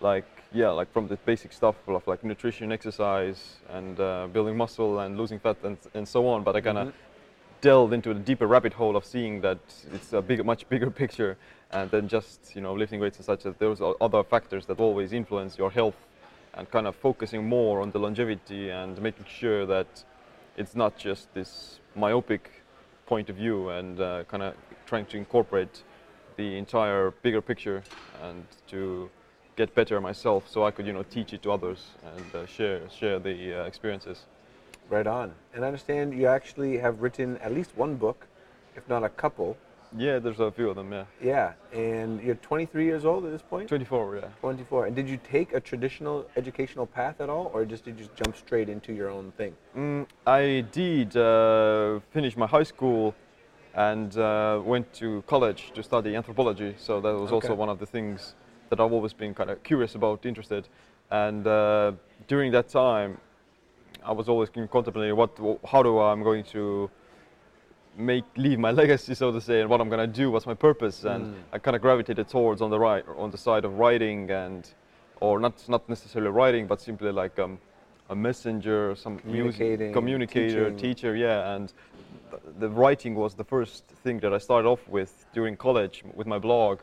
like 0.00 0.26
yeah 0.52 0.70
like 0.70 0.92
from 0.92 1.08
the 1.08 1.16
basic 1.16 1.52
stuff 1.52 1.76
of 1.88 2.06
like 2.06 2.24
nutrition, 2.24 2.72
exercise, 2.72 3.56
and 3.70 3.98
uh, 4.00 4.26
building 4.32 4.56
muscle 4.56 5.00
and 5.00 5.16
losing 5.16 5.38
fat 5.38 5.56
and 5.62 5.76
and 5.94 6.06
so 6.06 6.26
on. 6.28 6.42
But 6.42 6.56
I 6.56 6.60
kind 6.60 6.78
of 6.78 6.94
delved 7.60 7.92
into 7.92 8.10
a 8.10 8.14
deeper 8.14 8.46
rabbit 8.46 8.72
hole 8.72 8.96
of 8.96 9.04
seeing 9.04 9.40
that 9.40 9.58
it's 9.92 10.12
a 10.12 10.22
big, 10.22 10.44
much 10.44 10.68
bigger 10.68 10.90
picture, 11.02 11.36
and 11.70 11.90
then 11.90 12.08
just 12.08 12.54
you 12.54 12.60
know 12.60 12.74
lifting 12.74 13.00
weights 13.00 13.18
and 13.18 13.26
such. 13.26 13.42
That 13.42 13.58
there's 13.58 13.80
other 14.00 14.22
factors 14.22 14.66
that 14.66 14.80
always 14.80 15.12
influence 15.12 15.58
your 15.58 15.70
health, 15.70 15.96
and 16.54 16.70
kind 16.70 16.86
of 16.86 16.96
focusing 16.96 17.48
more 17.48 17.80
on 17.80 17.90
the 17.90 17.98
longevity 17.98 18.70
and 18.70 19.00
making 19.00 19.26
sure 19.26 19.66
that 19.66 20.04
it's 20.56 20.74
not 20.74 20.96
just 20.96 21.32
this 21.34 21.80
myopic 21.94 22.62
point 23.06 23.30
of 23.30 23.36
view, 23.36 23.70
and 23.70 24.00
uh, 24.00 24.24
kind 24.24 24.42
of 24.42 24.54
trying 24.86 25.06
to 25.06 25.16
incorporate 25.16 25.82
the 26.36 26.58
entire 26.58 27.12
bigger 27.22 27.40
picture 27.40 27.82
and 28.22 28.44
to 28.66 29.08
get 29.56 29.74
better 29.74 30.00
myself, 30.00 30.48
so 30.48 30.64
I 30.64 30.70
could 30.70 30.86
you 30.86 30.92
know 30.92 31.02
teach 31.02 31.32
it 31.32 31.42
to 31.42 31.50
others 31.50 31.86
and 32.14 32.34
uh, 32.34 32.46
share 32.46 32.80
share 32.90 33.18
the 33.18 33.62
uh, 33.62 33.64
experiences. 33.64 34.26
Right 34.88 35.06
on. 35.06 35.32
And 35.52 35.64
I 35.64 35.66
understand 35.66 36.14
you 36.14 36.26
actually 36.28 36.78
have 36.78 37.02
written 37.02 37.38
at 37.38 37.52
least 37.52 37.70
one 37.76 37.96
book, 37.96 38.26
if 38.76 38.88
not 38.88 39.02
a 39.02 39.08
couple. 39.08 39.56
Yeah, 39.96 40.18
there's 40.18 40.38
a 40.40 40.52
few 40.52 40.68
of 40.70 40.76
them. 40.76 40.92
Yeah, 40.92 41.04
Yeah. 41.20 41.52
And 41.72 42.20
you're 42.22 42.34
23 42.36 42.84
years 42.84 43.04
old 43.04 43.24
at 43.24 43.32
this 43.32 43.42
point? 43.42 43.68
24. 43.68 44.16
Yeah. 44.16 44.28
24. 44.40 44.86
And 44.86 44.94
did 44.96 45.08
you 45.08 45.18
take 45.28 45.54
a 45.54 45.60
traditional 45.60 46.26
educational 46.36 46.86
path 46.86 47.20
at 47.20 47.28
all, 47.30 47.50
or 47.54 47.64
just 47.64 47.84
did 47.84 47.98
you 47.98 48.04
just 48.04 48.14
jump 48.14 48.36
straight 48.36 48.68
into 48.68 48.92
your 48.92 49.10
own 49.10 49.32
thing? 49.32 49.56
Mm, 49.76 50.06
I 50.26 50.64
did 50.70 51.16
uh, 51.16 52.00
finish 52.10 52.36
my 52.36 52.46
high 52.46 52.64
school 52.64 53.14
and 53.74 54.16
uh, 54.16 54.60
went 54.64 54.92
to 54.94 55.22
college 55.26 55.72
to 55.74 55.82
study 55.82 56.14
anthropology. 56.14 56.74
So 56.78 57.00
that 57.00 57.12
was 57.14 57.32
Okay. 57.32 57.34
also 57.34 57.54
one 57.54 57.68
of 57.68 57.78
the 57.78 57.86
things 57.86 58.34
that 58.70 58.80
I've 58.80 58.92
always 58.92 59.12
been 59.12 59.34
kind 59.34 59.50
of 59.50 59.62
curious 59.62 59.94
about, 59.94 60.24
interested. 60.26 60.68
And 61.10 61.46
uh, 61.46 61.92
during 62.26 62.52
that 62.52 62.68
time, 62.68 63.18
I 64.04 64.12
was 64.12 64.28
always 64.28 64.48
contemplating 64.50 65.16
what, 65.16 65.30
how 65.68 65.82
do 65.82 65.98
I'm 65.98 66.22
going 66.22 66.44
to 66.44 66.90
make 67.96 68.24
leave 68.36 68.58
my 68.58 68.70
legacy, 68.82 69.14
so 69.14 69.32
to 69.32 69.40
say, 69.40 69.60
and 69.60 69.70
what 69.70 69.80
I'm 69.80 69.88
going 69.88 70.00
to 70.12 70.12
do, 70.22 70.30
what's 70.30 70.46
my 70.46 70.54
purpose. 70.54 71.04
And 71.04 71.26
Mm. 71.26 71.34
I 71.52 71.58
kind 71.58 71.76
of 71.76 71.82
gravitated 71.82 72.28
towards 72.28 72.60
on 72.60 72.70
the 72.70 72.78
right, 72.78 73.04
on 73.16 73.30
the 73.30 73.38
side 73.38 73.64
of 73.64 73.78
writing 73.78 74.30
and, 74.30 74.68
or 75.20 75.38
not 75.40 75.66
not 75.68 75.88
necessarily 75.88 76.30
writing, 76.30 76.66
but 76.66 76.80
simply 76.80 77.10
like 77.10 77.38
um, 77.38 77.58
a 78.10 78.14
messenger, 78.14 78.94
some 78.96 79.18
Communicating, 79.18 79.78
music, 79.78 79.94
communicator, 79.94 80.64
teaching. 80.70 80.76
teacher, 80.76 81.16
yeah. 81.16 81.54
And 81.54 81.72
th- 82.30 82.42
the 82.58 82.68
writing 82.68 83.14
was 83.14 83.34
the 83.34 83.44
first 83.44 83.84
thing 84.04 84.20
that 84.20 84.32
I 84.34 84.38
started 84.38 84.68
off 84.68 84.86
with 84.88 85.24
during 85.32 85.56
college 85.56 86.04
with 86.14 86.26
my 86.26 86.38
blog 86.38 86.80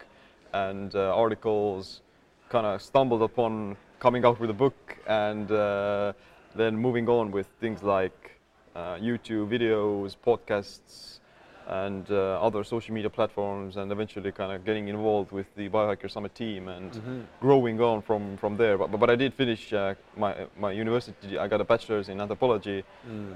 and 0.53 0.95
uh, 0.95 1.15
articles. 1.15 2.01
Kind 2.49 2.65
of 2.65 2.81
stumbled 2.81 3.23
upon 3.23 3.77
coming 3.99 4.25
out 4.25 4.39
with 4.39 4.49
a 4.49 4.53
book 4.53 4.97
and 5.07 5.51
uh, 5.51 6.13
then 6.55 6.77
moving 6.77 7.09
on 7.09 7.31
with 7.31 7.47
things 7.59 7.81
like 7.81 8.39
uh, 8.75 8.95
YouTube 8.95 9.49
videos, 9.49 10.15
podcasts, 10.25 11.19
and 11.67 12.09
uh, 12.11 12.41
other 12.41 12.63
social 12.63 12.93
media 12.93 13.09
platforms, 13.09 13.77
and 13.77 13.91
eventually 13.91 14.31
kind 14.31 14.51
of 14.51 14.65
getting 14.65 14.89
involved 14.89 15.31
with 15.31 15.47
the 15.55 15.69
Biohacker 15.69 16.11
Summit 16.11 16.35
team 16.35 16.67
and 16.67 16.91
growing 17.39 17.79
on 17.79 18.01
from, 18.01 18.37
from 18.37 18.57
there. 18.57 18.77
But, 18.77 18.91
but 18.99 19.09
I 19.09 19.15
did 19.15 19.33
finish 19.33 19.71
uh, 19.71 19.95
my, 20.17 20.47
my 20.59 20.71
university. 20.71 21.37
I 21.37 21.47
got 21.47 21.61
a 21.61 21.63
bachelor's 21.63 22.09
in 22.09 22.19
anthropology, 22.19 22.83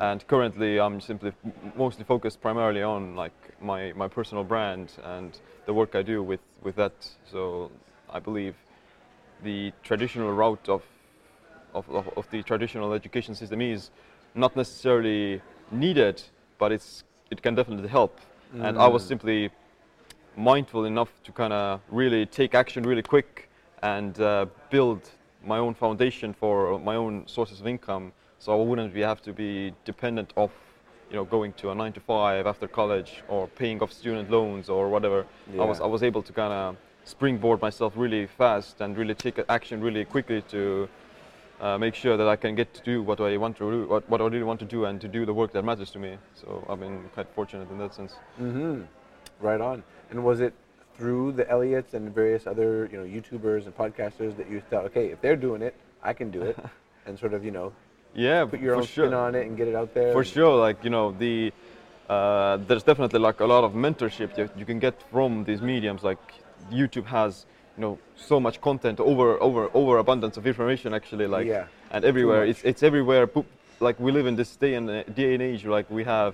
and 0.02 0.28
currently 0.28 0.80
I'm 0.80 1.00
simply 1.00 1.32
mostly 1.76 2.04
focused 2.04 2.42
primarily 2.42 2.84
on 2.84 3.16
like 3.16 3.34
my, 3.62 3.94
my 3.94 4.08
personal 4.08 4.44
brand 4.44 4.92
and 5.04 5.40
the 5.66 5.74
work 5.74 5.96
I 5.96 6.02
do 6.02 6.22
with, 6.22 6.42
with 6.64 6.76
that. 6.76 6.94
So 7.32 7.72
I 8.10 8.20
believe 8.20 8.56
the 9.44 9.72
traditional 9.84 10.34
route 10.34 10.68
of, 10.68 10.84
of, 11.74 11.90
of, 11.90 12.10
of 12.18 12.30
the 12.32 12.44
traditional 12.44 12.94
education 12.94 13.36
system 13.36 13.62
is 13.62 13.92
not 14.36 14.56
necessarily 14.56 15.42
needed, 15.72 16.22
but 16.58 16.72
it's, 16.72 17.04
it 17.32 17.42
can 17.42 17.56
definitely 17.56 17.90
help. 17.90 18.20
And 18.62 18.78
I 18.78 18.88
was 18.88 19.06
simply 19.06 19.50
mindful 20.36 20.86
enough 20.86 21.12
to 21.24 21.32
kind 21.32 21.52
of 21.52 21.82
really 21.90 22.26
take 22.26 22.56
action 22.56 22.84
really 22.84 23.02
quick 23.02 23.50
and 23.84 24.20
uh, 24.22 24.46
build 24.70 25.10
my 25.44 25.58
own 25.58 25.74
foundation 25.74 26.34
for 26.34 26.80
my 26.80 26.96
own 26.96 27.28
sources 27.28 27.60
of 27.62 27.68
income. 27.68 28.12
So 28.40 28.54
I 28.54 28.64
wouldn't 28.64 28.94
be, 28.94 29.02
have 29.02 29.22
to 29.24 29.34
be 29.34 29.74
dependent 29.86 30.32
of 30.38 30.52
you 31.10 31.16
know 31.16 31.26
going 31.26 31.54
to 31.54 31.72
a 31.72 31.76
9 31.76 31.94
to 31.94 32.00
5 32.00 32.48
after 32.48 32.68
college 32.68 33.24
or 33.28 33.48
paying 33.48 33.82
off 33.82 33.92
student 33.92 34.30
loans 34.30 34.70
or 34.70 34.90
whatever. 34.90 35.26
I 35.60 35.64
was 35.64 35.80
I 35.82 35.86
was 35.86 36.04
able 36.04 36.22
to 36.24 36.34
kind 36.34 36.54
of 36.54 36.78
springboard 37.06 37.62
myself 37.62 37.94
really 37.96 38.28
fast 38.28 38.82
and 38.82 38.98
really 38.98 39.16
take 39.16 39.40
action 39.48 39.82
really 39.82 40.04
quickly 40.06 40.42
to 40.50 40.90
uh, 41.60 41.78
make 41.78 41.96
sure 41.96 42.18
that 42.18 42.28
I 42.28 42.36
can 42.36 42.56
get 42.56 42.74
to 42.76 42.82
do 42.82 43.02
what 43.02 43.20
I 43.20 43.38
want 43.38 43.58
to 43.58 43.72
do, 43.72 43.88
what, 43.88 44.10
what 44.10 44.22
I 44.22 44.26
really 44.26 44.44
want 44.44 44.60
to 44.60 44.66
do, 44.66 44.86
and 44.86 45.00
to 45.02 45.08
do 45.08 45.26
the 45.26 45.34
work 45.34 45.52
that 45.54 45.64
matters 45.64 45.92
to 45.92 46.00
me. 46.00 46.18
So 46.36 46.66
I've 46.70 46.80
been 46.80 47.04
quite 47.14 47.28
fortunate 47.34 47.70
in 47.72 47.78
that 47.80 47.94
sense. 47.94 48.14
Mm-hmm. 48.40 48.82
Right 49.40 49.62
on. 49.62 49.84
And 50.10 50.24
was 50.24 50.40
it 50.42 50.54
through 50.98 51.32
the 51.34 51.46
Elliotts 51.46 51.94
and 51.94 52.14
various 52.14 52.48
other, 52.48 52.90
you 52.92 52.98
know, 52.98 53.06
YouTubers 53.06 53.66
and 53.66 53.76
podcasters 53.78 54.36
that 54.38 54.50
you 54.50 54.62
thought, 54.70 54.86
okay, 54.86 55.08
if 55.08 55.22
they're 55.22 55.36
doing 55.36 55.62
it, 55.62 55.76
I 56.04 56.14
can 56.14 56.32
do 56.32 56.42
it, 56.42 56.58
and 57.06 57.18
sort 57.18 57.34
of, 57.34 57.44
you 57.44 57.52
know, 57.52 57.74
Yeah, 58.16 58.46
put 58.46 58.60
your 58.62 58.76
own 58.76 58.86
sure. 58.86 59.06
spin 59.06 59.14
on 59.14 59.36
it 59.36 59.46
and 59.48 59.56
get 59.58 59.68
it 59.68 59.76
out 59.76 59.94
there? 59.94 60.14
For 60.14 60.24
sure, 60.24 60.60
like 60.60 60.84
you 60.84 60.90
know, 60.90 61.12
the 61.12 61.54
uh, 62.10 62.58
there's 62.68 62.84
definitely 62.84 63.20
like 63.20 63.40
a 63.42 63.46
lot 63.46 63.64
of 63.64 63.74
mentorship 63.74 64.34
that 64.36 64.58
you 64.58 64.66
can 64.66 64.80
get 64.80 64.96
from 65.12 65.44
these 65.44 65.62
mediums. 65.62 66.04
Like 66.04 66.20
YouTube 66.72 67.06
has, 67.06 67.46
you 67.78 67.82
know, 67.82 68.00
so 68.16 68.40
much 68.40 68.60
content 68.60 69.00
over 69.00 69.42
over 69.42 69.70
over 69.74 69.98
abundance 70.00 70.38
of 70.38 70.48
information 70.48 70.94
actually. 70.94 71.28
Like 71.28 71.48
Yeah, 71.48 71.68
and 71.92 72.04
everywhere, 72.04 72.44
it's 72.46 72.64
it's 72.64 72.84
everywhere. 72.84 73.30
Like 73.80 74.00
we 74.00 74.12
live 74.12 74.26
in 74.26 74.36
this 74.36 74.56
day 74.56 74.74
and 74.74 74.88
day 75.16 75.34
and 75.34 75.44
age, 75.44 75.66
like 75.66 75.90
we 75.90 76.04
have 76.04 76.34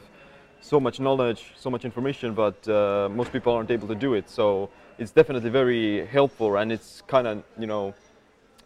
so 0.61 0.79
much 0.79 1.01
knowledge, 1.01 1.51
so 1.57 1.69
much 1.69 1.83
information, 1.83 2.33
but 2.33 2.65
uh, 2.69 3.09
most 3.11 3.33
people 3.33 3.53
aren't 3.53 3.69
able 3.69 3.87
to 3.89 3.95
do 3.95 4.13
it. 4.13 4.29
So 4.29 4.69
it's 4.97 5.11
definitely 5.11 5.49
very 5.49 6.05
helpful, 6.05 6.55
and 6.55 6.71
it's 6.71 7.01
kind 7.07 7.27
of 7.27 7.43
you 7.59 7.67
know 7.67 7.93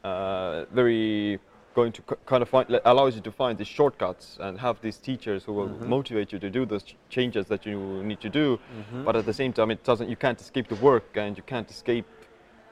uh, 0.04 0.66
very 0.72 1.40
going 1.74 1.92
to 1.92 2.02
kind 2.26 2.42
of 2.42 2.50
find 2.50 2.80
allows 2.86 3.16
you 3.16 3.22
to 3.22 3.32
find 3.32 3.58
these 3.58 3.68
shortcuts 3.68 4.38
and 4.40 4.60
have 4.60 4.82
these 4.82 4.98
teachers 4.98 5.44
who 5.44 5.54
will 5.54 5.70
motivate 5.88 6.32
you 6.34 6.40
to 6.40 6.50
do 6.50 6.66
those 6.66 6.84
ch- 6.84 6.96
changes 7.10 7.46
that 7.48 7.66
you 7.66 8.04
need 8.04 8.20
to 8.20 8.30
do. 8.30 8.60
But 9.06 9.16
at 9.16 9.26
the 9.26 9.34
same 9.34 9.54
time, 9.54 9.70
it 9.72 9.84
doesn't. 9.84 10.08
You 10.10 10.16
can't 10.16 10.40
escape 10.40 10.68
the 10.68 10.76
work, 10.76 11.08
and 11.16 11.36
you 11.38 11.44
can't 11.44 11.70
escape 11.70 12.06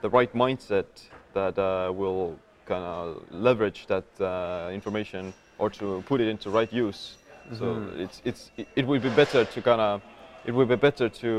the 0.06 0.10
right 0.20 0.34
mindset 0.46 0.86
that 1.34 1.58
uh, 1.58 1.92
will 2.02 2.38
kind 2.72 2.86
of 2.94 3.06
leverage 3.32 3.82
that 3.94 4.08
uh, 4.22 4.70
information 4.80 5.34
or 5.58 5.68
to 5.80 6.04
put 6.06 6.22
it 6.24 6.28
into 6.28 6.48
right 6.60 6.72
use. 6.72 7.02
So 7.60 7.66
it's 8.04 8.18
it's 8.30 8.44
it, 8.58 8.68
it 8.80 8.86
would 8.88 9.04
be 9.10 9.14
better 9.22 9.42
to 9.54 9.62
kind 9.70 9.82
of 9.90 10.02
it 10.48 10.54
would 10.56 10.70
be 10.76 10.80
better 10.88 11.08
to 11.24 11.30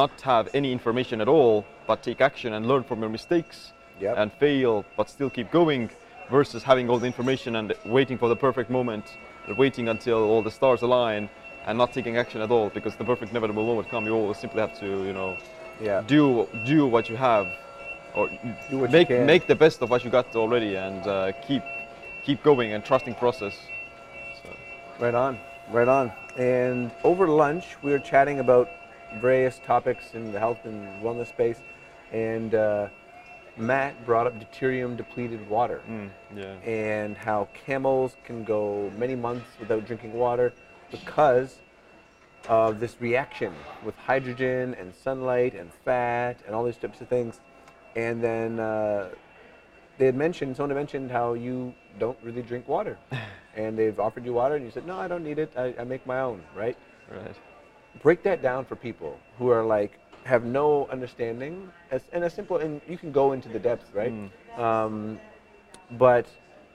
not 0.00 0.12
have 0.32 0.44
any 0.60 0.70
information 0.78 1.16
at 1.24 1.28
all, 1.28 1.64
but 1.88 1.96
take 2.02 2.20
action 2.30 2.50
and 2.54 2.62
learn 2.70 2.82
from 2.84 2.98
your 3.04 3.12
mistakes 3.18 3.72
Yep. 4.00 4.16
and 4.20 4.28
fail, 4.44 4.74
but 4.96 5.06
still 5.16 5.30
keep 5.38 5.48
going, 5.50 5.90
versus 6.30 6.62
having 6.62 6.88
all 6.90 6.98
the 6.98 7.10
information 7.14 7.56
and 7.56 7.68
waiting 7.84 8.16
for 8.16 8.28
the 8.32 8.36
perfect 8.46 8.70
moment, 8.70 9.04
waiting 9.62 9.88
until 9.94 10.20
all 10.30 10.42
the 10.48 10.54
stars 10.58 10.80
align, 10.88 11.28
and 11.66 11.76
not 11.76 11.92
taking 11.92 12.16
action 12.16 12.40
at 12.40 12.50
all, 12.50 12.70
because 12.70 12.94
the 12.96 13.04
perfect 13.04 13.30
inevitable 13.30 13.66
moment 13.70 13.86
come. 13.90 14.06
You 14.06 14.14
always 14.14 14.38
simply 14.38 14.60
have 14.66 14.74
to, 14.80 14.86
you 15.08 15.12
know, 15.18 15.36
yeah. 15.80 16.02
do 16.06 16.48
do 16.64 16.86
what 16.86 17.08
you 17.08 17.16
have, 17.16 17.46
or 18.14 18.28
Do 18.70 18.78
what 18.78 18.90
you 18.90 18.98
make 18.98 19.10
make 19.10 19.46
the 19.46 19.54
best 19.54 19.82
of 19.82 19.90
what 19.90 20.04
you 20.04 20.10
got 20.10 20.34
already, 20.36 20.76
and 20.76 21.06
uh, 21.06 21.32
keep 21.46 21.62
keep 22.24 22.42
going 22.42 22.72
and 22.72 22.84
trusting 22.84 23.14
process. 23.14 23.54
So. 24.42 24.48
Right 24.98 25.14
on, 25.14 25.38
right 25.70 25.88
on. 25.88 26.12
And 26.36 26.90
over 27.04 27.28
lunch, 27.28 27.76
we 27.82 27.90
were 27.90 27.98
chatting 27.98 28.40
about 28.40 28.68
various 29.20 29.60
topics 29.66 30.14
in 30.14 30.32
the 30.32 30.38
health 30.38 30.64
and 30.64 30.86
wellness 31.02 31.28
space, 31.28 31.60
and 32.12 32.54
uh, 32.54 32.88
Matt 33.56 34.06
brought 34.06 34.26
up 34.26 34.34
deuterium 34.38 34.96
depleted 34.96 35.48
water 35.48 35.80
Mm, 35.88 36.10
yeah. 36.36 36.54
and 36.64 37.16
how 37.16 37.48
camels 37.66 38.16
can 38.24 38.44
go 38.44 38.90
many 38.96 39.16
months 39.16 39.46
without 39.58 39.86
drinking 39.86 40.12
water 40.12 40.52
because 40.90 41.56
of 42.48 42.80
this 42.80 42.96
reaction 43.00 43.54
with 43.84 43.96
hydrogen 43.96 44.74
and 44.78 44.94
sunlight 44.94 45.54
and 45.54 45.72
fat 45.84 46.38
and 46.46 46.54
all 46.54 46.64
these 46.64 46.76
types 46.76 47.00
of 47.00 47.08
things. 47.08 47.40
And 47.96 48.22
then 48.22 48.58
uh, 48.58 49.10
they 49.98 50.06
had 50.06 50.14
mentioned, 50.14 50.56
someone 50.56 50.70
had 50.70 50.76
mentioned 50.76 51.10
how 51.10 51.34
you 51.34 51.74
don't 51.98 52.18
really 52.22 52.42
drink 52.42 52.66
water. 52.68 52.98
and 53.56 53.78
they've 53.78 53.98
offered 53.98 54.24
you 54.24 54.32
water 54.32 54.56
and 54.56 54.64
you 54.64 54.70
said, 54.70 54.86
no, 54.86 54.98
I 54.98 55.08
don't 55.08 55.24
need 55.24 55.38
it. 55.38 55.52
I, 55.56 55.74
I 55.78 55.84
make 55.84 56.06
my 56.06 56.20
own, 56.20 56.42
right? 56.56 56.76
Right. 57.10 57.34
break 58.02 58.22
that 58.22 58.40
down 58.40 58.64
for 58.64 58.76
people 58.76 59.18
who 59.36 59.48
are 59.48 59.64
like 59.64 59.98
have 60.24 60.44
no 60.44 60.86
understanding 60.86 61.70
as, 61.90 62.02
and 62.12 62.22
as 62.22 62.32
simple 62.32 62.58
and 62.58 62.80
you 62.88 62.96
can 62.96 63.10
go 63.10 63.32
into 63.32 63.48
the 63.48 63.58
depth 63.58 63.92
right 63.92 64.12
um, 64.56 65.18
but 65.98 66.26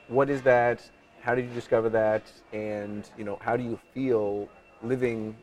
what 0.09 0.29
is 0.29 0.41
that 0.41 0.81
how 1.21 1.33
did 1.33 1.45
you 1.47 1.53
discover 1.53 1.87
that 1.87 2.23
and 2.51 3.09
you 3.17 3.23
know 3.23 3.37
how 3.41 3.55
do 3.55 3.63
you 3.63 3.79
feel 3.93 4.49
living 4.83 5.33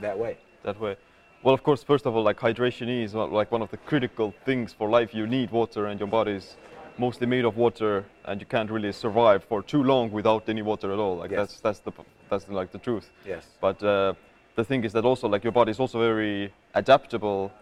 that 0.00 0.18
way 0.18 0.36
that 0.64 0.80
way. 0.80 0.96
Well, 1.42 1.54
of 1.54 1.62
course, 1.62 1.82
first 1.82 2.06
of 2.06 2.16
all, 2.16 2.22
like 2.22 2.38
hydration 2.40 2.88
is 3.04 3.14
like 3.14 3.52
one 3.52 3.62
of 3.62 3.70
the 3.70 3.76
critical 3.76 4.34
things 4.44 4.72
for 4.72 4.88
life. 4.88 5.14
You 5.14 5.26
need 5.26 5.50
water, 5.50 5.86
and 5.86 6.00
your 6.00 6.08
body 6.08 6.32
is 6.32 6.56
mostly 6.96 7.26
made 7.26 7.44
of 7.44 7.56
water, 7.56 8.04
and 8.24 8.40
you 8.40 8.46
can't 8.46 8.70
really 8.70 8.92
survive 8.92 9.44
for 9.44 9.62
too 9.62 9.82
long 9.82 10.10
without 10.10 10.48
any 10.48 10.62
water 10.62 10.92
at 10.92 10.98
all. 10.98 11.16
Like 11.18 11.30
Yes. 11.30 11.38
that's 11.38 11.60
that's 11.60 11.78
the 11.80 11.92
that's 12.30 12.48
like 12.48 12.72
the 12.72 12.78
truth. 12.78 13.10
yes 13.26 13.44
But 13.60 13.82
uh, 13.82 14.14
the 14.56 14.64
thing 14.64 14.84
is 14.84 14.92
that 14.92 15.04
also 15.04 15.28
like 15.28 15.44
your 15.44 15.52
body 15.52 15.70
is 15.70 15.80
also 15.80 15.98
very 15.98 16.52
adaptable 16.74 17.52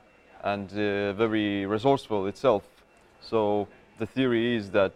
and 0.44 0.70
uh, 0.72 1.12
very 1.14 1.66
resourceful 1.66 2.26
itself. 2.28 2.62
So 3.20 3.66
the 3.98 4.06
theory 4.06 4.56
is 4.56 4.70
that 4.70 4.94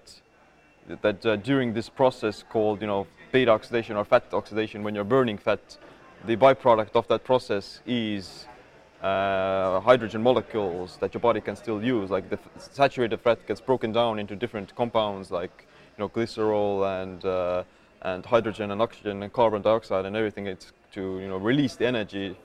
that 1.02 1.26
uh, 1.26 1.35
during 1.37 1.75
this 1.75 1.88
process 1.88 2.45
called 2.49 2.81
you 2.81 2.87
know 2.87 3.07
beta 3.33 3.50
oxidation 3.50 3.97
or 3.97 4.05
fat 4.05 4.33
oxidation, 4.33 4.85
when 4.85 4.95
you're 4.95 5.11
burning 5.16 5.38
fat, 5.38 5.76
the 6.25 6.37
byproduct 6.37 6.94
of 6.94 7.06
that 7.08 7.25
process 7.25 7.80
is 7.87 8.46
uh, 9.02 9.80
hydrogen 9.80 10.23
molecules 10.23 10.96
that 11.00 11.12
your 11.14 11.20
body 11.20 11.40
can 11.40 11.56
still 11.56 11.82
use. 11.82 12.11
Like 12.11 12.30
the 12.30 12.38
saturated 12.56 13.20
fat 13.20 13.46
gets 13.46 13.61
broken 13.61 13.92
down 13.92 14.18
into 14.18 14.35
different 14.35 14.75
compounds 14.75 15.30
like 15.30 15.66
you 15.96 16.02
know 16.02 16.08
glycerol 16.08 17.02
and 17.02 17.25
uh, 17.25 17.64
and 18.02 18.25
hydrogen 18.25 18.70
and 18.70 18.80
oxygen 18.80 19.23
and 19.23 19.32
carbon 19.32 19.62
dioxide 19.62 20.06
and 20.06 20.16
everything. 20.16 20.46
It's 20.46 20.73
to 20.92 21.20
you 21.20 21.28
know 21.28 21.37
release 21.37 21.76
the 21.76 21.87
energy, 21.87 22.37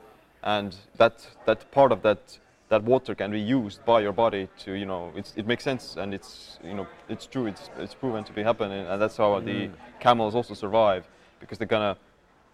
and 0.44 0.75
that 0.98 1.25
that 1.46 1.72
part 1.72 1.92
of 1.92 2.01
that 2.01 2.40
that 2.72 2.84
water 2.84 3.13
can 3.13 3.32
be 3.32 3.40
used 3.40 3.84
by 3.86 4.00
your 4.00 4.13
body 4.13 4.48
to 4.58 4.74
you 4.74 4.86
know 4.86 5.12
it's, 5.16 5.34
it 5.36 5.46
makes 5.46 5.63
sense 5.63 5.98
and 5.98 6.13
it's 6.13 6.58
you 6.63 6.74
know 6.74 6.88
it's 7.10 7.25
true 7.25 7.46
it's 7.46 7.70
it's 7.78 7.94
proven 7.94 8.24
to 8.24 8.32
be 8.32 8.42
happening 8.42 8.88
and 8.88 9.01
that's 9.01 9.18
how 9.18 9.38
the 9.42 9.70
camels 10.00 10.34
also 10.36 10.54
survive 10.54 11.06
because 11.42 11.58
they're 11.58 11.68
gonna 11.68 11.98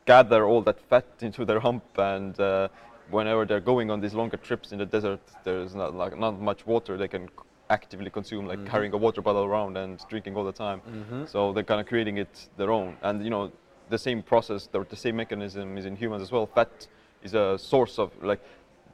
gather 0.08 0.46
all 0.46 0.62
that 0.62 0.80
fat 0.90 1.06
into 1.22 1.46
their 1.46 1.60
hump 1.60 1.84
and 1.98 2.40
uh, 2.40 2.68
whenever 3.12 3.46
they're 3.46 3.68
going 3.74 3.92
on 3.92 4.00
these 4.02 4.16
longer 4.16 4.38
trips 4.38 4.72
in 4.72 4.80
the 4.80 4.86
desert 4.86 5.20
there's 5.44 5.76
not 5.76 5.94
like 5.94 6.18
not 6.18 6.40
much 6.42 6.66
water 6.66 6.98
they 6.98 7.08
can 7.08 7.30
actively 7.70 8.10
consume 8.10 8.46
like 8.48 8.66
carrying 8.66 8.94
a 8.94 8.98
water 8.98 9.22
bottle 9.22 9.44
around 9.44 9.78
and 9.78 10.00
drinking 10.10 10.36
all 10.36 10.44
the 10.44 10.52
time. 10.54 10.82
So 11.28 11.54
they're 11.54 11.64
kind 11.64 11.82
of 11.82 11.88
creating 11.88 12.18
it 12.18 12.50
their 12.58 12.72
own. 12.72 12.98
And 13.02 13.24
you 13.24 13.30
know 13.30 13.52
the 13.90 13.98
same 13.98 14.22
process 14.22 14.68
the, 14.68 14.84
the 14.86 14.96
same 14.96 15.16
mechanism 15.16 15.78
is 15.78 15.86
in 15.86 15.96
humans 15.96 16.22
as 16.22 16.32
well. 16.32 16.46
Fat 16.48 16.88
is 17.24 17.34
a 17.34 17.58
source 17.58 18.00
of 18.00 18.12
like 18.24 18.42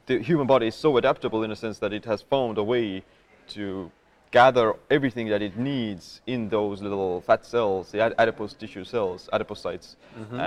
the 0.06 0.18
human 0.18 0.46
body 0.46 0.66
is 0.66 0.74
so 0.74 0.96
adaptable 0.96 1.42
in 1.44 1.50
a 1.50 1.56
sense 1.56 1.78
that 1.78 1.92
it 1.92 2.04
has 2.04 2.22
found 2.22 2.58
a 2.58 2.64
way 2.64 3.04
to 3.48 3.90
gather 4.34 4.74
everything 4.90 5.26
that 5.28 5.42
it 5.48 5.54
needs 5.56 6.20
in 6.26 6.48
those 6.48 6.82
little 6.82 7.20
fat 7.28 7.42
cells, 7.46 7.92
the 7.92 8.00
ad- 8.00 8.14
adipose 8.18 8.52
tissue 8.62 8.84
cells, 8.84 9.28
adipocytes, 9.32 9.88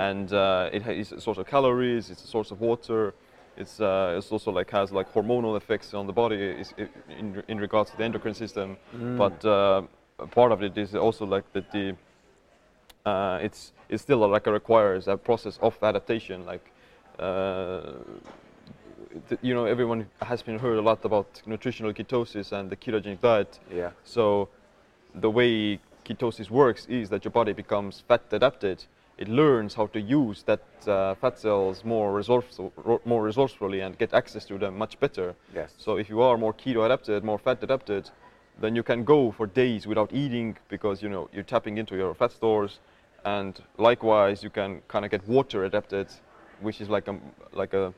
and 0.08 0.32
uh, 0.32 0.68
it 0.76 0.82
ha- 0.82 0.90
is 1.02 1.12
a 1.12 1.20
source 1.26 1.38
of 1.38 1.46
calories. 1.46 2.10
It's 2.12 2.22
a 2.24 2.26
source 2.36 2.50
of 2.54 2.60
water. 2.60 3.14
It's, 3.56 3.80
uh, 3.80 4.16
it's 4.18 4.30
also 4.30 4.50
like 4.58 4.70
has 4.70 4.92
like 4.92 5.08
hormonal 5.16 5.56
effects 5.56 5.94
on 5.94 6.06
the 6.06 6.12
body 6.12 6.36
is, 6.36 6.74
i- 6.78 6.88
in, 7.20 7.42
in 7.48 7.58
regards 7.66 7.90
to 7.90 7.96
the 7.96 8.04
endocrine 8.04 8.34
system. 8.34 8.76
But 9.22 9.38
uh, 9.44 9.82
part 10.38 10.52
of 10.52 10.62
it 10.62 10.76
is 10.84 10.94
also 10.94 11.24
like 11.24 11.46
that 11.54 11.66
the 11.72 11.96
uh, 13.06 13.38
it's 13.46 13.72
it's 13.88 14.02
still 14.02 14.18
like 14.28 14.46
a 14.46 14.52
requires 14.52 15.08
a 15.08 15.16
process 15.16 15.58
of 15.62 15.72
adaptation. 15.82 16.44
Like 16.52 16.64
uh, 17.18 17.80
you 19.42 19.54
know, 19.54 19.64
everyone 19.64 20.06
has 20.22 20.42
been 20.42 20.58
heard 20.58 20.78
a 20.78 20.82
lot 20.82 21.04
about 21.04 21.42
nutritional 21.46 21.92
ketosis 21.92 22.52
and 22.52 22.70
the 22.70 22.76
ketogenic 22.76 23.20
diet. 23.20 23.58
yeah 23.70 23.90
So 24.04 24.48
the 25.14 25.30
way 25.30 25.80
ketosis 26.04 26.50
works 26.50 26.86
is 26.86 27.08
that 27.10 27.24
your 27.24 27.32
body 27.32 27.52
becomes 27.52 28.02
fat 28.08 28.22
adapted. 28.32 28.84
It 29.18 29.28
learns 29.28 29.74
how 29.74 29.86
to 29.88 30.00
use 30.00 30.44
that 30.44 30.62
uh, 30.86 31.14
fat 31.16 31.38
cells 31.38 31.84
more 31.84 32.12
resourceful, 32.12 32.72
more 33.04 33.22
resourcefully 33.22 33.80
and 33.80 33.98
get 33.98 34.14
access 34.14 34.44
to 34.46 34.58
them 34.58 34.78
much 34.78 34.98
better. 35.00 35.34
yes 35.54 35.74
So 35.76 35.98
if 35.98 36.08
you 36.08 36.20
are 36.22 36.38
more 36.38 36.54
keto 36.54 36.84
adapted, 36.86 37.24
more 37.24 37.38
fat 37.38 37.62
adapted, 37.62 38.10
then 38.60 38.76
you 38.76 38.82
can 38.82 39.04
go 39.04 39.32
for 39.32 39.46
days 39.46 39.86
without 39.86 40.12
eating 40.12 40.56
because 40.68 41.02
you 41.02 41.08
know 41.08 41.28
you're 41.32 41.44
tapping 41.54 41.78
into 41.78 41.96
your 41.96 42.14
fat 42.14 42.32
stores, 42.32 42.80
and 43.24 43.60
likewise 43.76 44.42
you 44.42 44.50
can 44.50 44.82
kind 44.88 45.04
of 45.04 45.10
get 45.10 45.26
water 45.28 45.64
adapted, 45.64 46.06
which 46.60 46.80
is 46.80 46.88
like 46.88 47.08
a 47.08 47.16
like 47.52 47.74
a, 47.74 47.92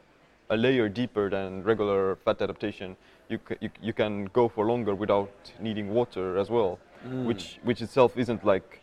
a 0.50 0.56
layer 0.56 0.88
deeper 0.88 1.30
than 1.30 1.62
regular 1.62 2.16
fat 2.16 2.42
adaptation. 2.42 2.96
You, 3.28 3.38
c- 3.48 3.56
you 3.60 3.70
you 3.80 3.92
can 3.92 4.26
go 4.32 4.48
for 4.48 4.66
longer 4.66 4.94
without 4.94 5.52
needing 5.60 5.94
water 5.94 6.36
as 6.36 6.50
well, 6.50 6.78
mm. 7.06 7.24
which 7.24 7.58
which 7.62 7.80
itself 7.80 8.16
isn't 8.16 8.44
like 8.44 8.80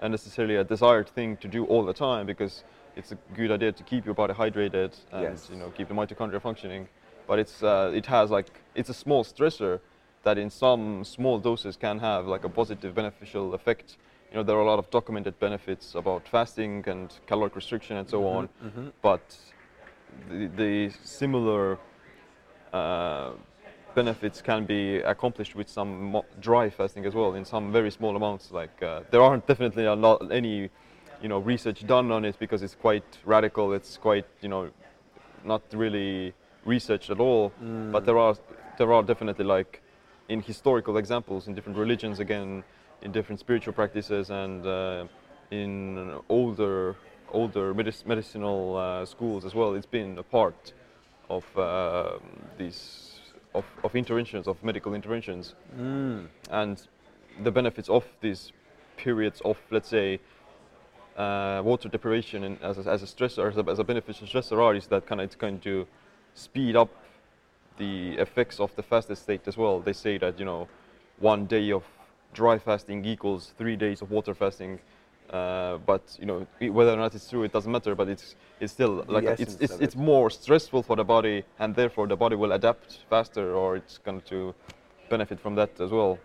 a 0.00 0.08
necessarily 0.08 0.56
a 0.56 0.64
desired 0.64 1.08
thing 1.08 1.36
to 1.38 1.48
do 1.48 1.64
all 1.66 1.84
the 1.84 1.92
time 1.92 2.26
because 2.26 2.64
it's 2.96 3.12
a 3.12 3.18
good 3.34 3.50
idea 3.50 3.72
to 3.72 3.82
keep 3.84 4.04
your 4.04 4.14
body 4.14 4.34
hydrated 4.34 4.92
and 5.12 5.22
Yes. 5.22 5.48
you 5.50 5.56
know 5.56 5.70
keep 5.70 5.88
the 5.88 5.94
mitochondria 5.94 6.40
functioning 6.40 6.88
but 7.26 7.38
it's 7.38 7.62
uh, 7.62 7.92
it 7.94 8.06
has 8.06 8.30
like 8.30 8.48
it's 8.74 8.90
a 8.90 8.94
small 8.94 9.24
stressor 9.24 9.80
that 10.24 10.38
in 10.38 10.50
some 10.50 11.04
small 11.04 11.38
doses 11.38 11.76
can 11.76 11.98
have 11.98 12.26
like 12.26 12.44
a 12.44 12.48
positive 12.48 12.94
beneficial 12.94 13.54
effect 13.54 13.96
you 14.30 14.36
know 14.36 14.42
there 14.42 14.56
are 14.56 14.60
a 14.60 14.70
lot 14.72 14.78
of 14.78 14.90
documented 14.90 15.38
benefits 15.38 15.94
about 15.94 16.26
fasting 16.28 16.84
and 16.86 17.14
caloric 17.26 17.54
restriction 17.54 17.96
and 17.96 18.08
so 18.08 18.18
mm-hmm, 18.20 18.36
on 18.36 18.48
mm-hmm. 18.64 18.88
but 19.02 19.24
the, 20.28 20.46
the 20.56 20.92
similar 21.04 21.78
uh, 22.72 23.32
benefits 23.94 24.40
can 24.40 24.64
be 24.64 24.96
accomplished 24.98 25.54
with 25.54 25.68
some 25.68 26.22
dry 26.40 26.70
fasting 26.70 27.04
as 27.04 27.14
well 27.14 27.34
in 27.34 27.44
some 27.44 27.72
very 27.72 27.90
small 27.90 28.16
amounts. 28.16 28.50
Like 28.50 28.82
uh, 28.82 29.02
there 29.10 29.22
aren't 29.22 29.46
definitely 29.46 29.84
a 29.84 29.94
lot 29.94 30.32
any, 30.32 30.70
you 31.20 31.28
know, 31.28 31.38
research 31.38 31.86
done 31.86 32.10
on 32.10 32.24
it 32.24 32.38
because 32.38 32.62
it's 32.62 32.74
quite 32.74 33.04
radical. 33.24 33.72
It's 33.72 33.96
quite 33.96 34.26
you 34.40 34.48
know, 34.48 34.70
not 35.44 35.62
really 35.72 36.34
researched 36.64 37.10
at 37.10 37.20
all. 37.20 37.52
But 37.92 38.04
there 38.06 38.18
are 38.18 38.36
there 38.78 38.92
are 38.92 39.02
definitely 39.02 39.44
like 39.44 39.82
in 40.28 40.40
historical 40.40 40.96
examples 40.96 41.46
in 41.46 41.54
different 41.54 41.78
religions 41.78 42.20
again, 42.20 42.64
in 43.02 43.12
different 43.12 43.40
spiritual 43.40 43.74
practices 43.74 44.30
and 44.30 44.66
uh, 44.66 45.04
in 45.50 46.14
older 46.28 46.96
older 47.32 47.74
medic- 47.74 48.06
medicinal 48.06 48.76
uh, 48.76 49.04
schools 49.04 49.44
as 49.44 49.54
well. 49.54 49.74
It's 49.74 49.86
been 49.86 50.18
a 50.18 50.22
part 50.22 50.72
of 51.28 51.44
uh, 51.58 52.18
these 52.58 53.20
of, 53.54 53.64
of 53.84 53.94
interventions 53.94 54.46
of 54.48 54.62
medical 54.62 54.94
interventions. 54.94 55.54
And 56.50 56.80
the 57.42 57.50
benefits 57.50 57.88
of 57.88 58.04
these 58.20 58.52
periods 58.96 59.40
of 59.44 59.56
let's 59.70 59.88
say 59.88 60.20
uh, 61.16 61.62
water 61.64 61.88
deprivation 61.88 62.44
and 62.44 62.62
as 62.62 62.78
a, 62.78 62.90
as 62.90 63.02
a 63.02 63.06
stressor 63.06 63.50
as 63.50 63.56
a, 63.56 63.70
as 63.70 63.78
a 63.78 63.84
beneficial 63.84 64.26
stressor 64.26 64.58
are 64.62 64.74
is 64.74 64.86
that 64.86 65.06
kind 65.06 65.20
of 65.20 65.26
it's 65.26 65.36
going 65.36 65.58
to 65.60 65.86
speed 66.34 66.76
up 66.76 66.90
the 67.78 68.12
effects 68.18 68.60
of 68.60 68.74
the 68.76 68.82
fasted 68.82 69.18
state 69.18 69.46
as 69.46 69.56
well. 69.56 69.80
They 69.80 69.92
say 69.92 70.18
that 70.18 70.38
you 70.38 70.44
know 70.44 70.68
one 71.18 71.46
day 71.46 71.72
of 71.72 71.84
dry 72.32 72.58
fasting 72.58 73.04
equals 73.04 73.52
three 73.58 73.76
days 73.76 74.02
of 74.02 74.10
water 74.10 74.34
fasting 74.34 74.80
uh, 75.32 75.78
but 75.86 76.02
you 76.20 76.26
know 76.26 76.46
whether 76.70 76.92
or 76.92 76.96
not 76.96 77.14
it's 77.14 77.28
true 77.30 77.42
it 77.42 77.52
doesn't 77.52 77.72
matter 77.72 77.94
but 77.94 78.08
it's 78.08 78.36
it's 78.60 78.72
still 78.72 79.04
like 79.08 79.24
it's 79.24 79.56
it's, 79.60 79.72
it's 79.74 79.94
it. 79.94 79.96
more 79.96 80.30
stressful 80.30 80.82
for 80.82 80.96
the 80.96 81.04
body 81.04 81.42
and 81.58 81.74
therefore 81.74 82.06
the 82.06 82.16
body 82.16 82.36
will 82.36 82.52
adapt 82.52 82.98
faster 83.08 83.54
or 83.54 83.76
it's 83.76 83.98
going 83.98 84.20
to 84.22 84.54
benefit 85.08 85.40
from 85.40 85.54
that 85.54 85.80
as 85.80 85.90
well 85.90 86.18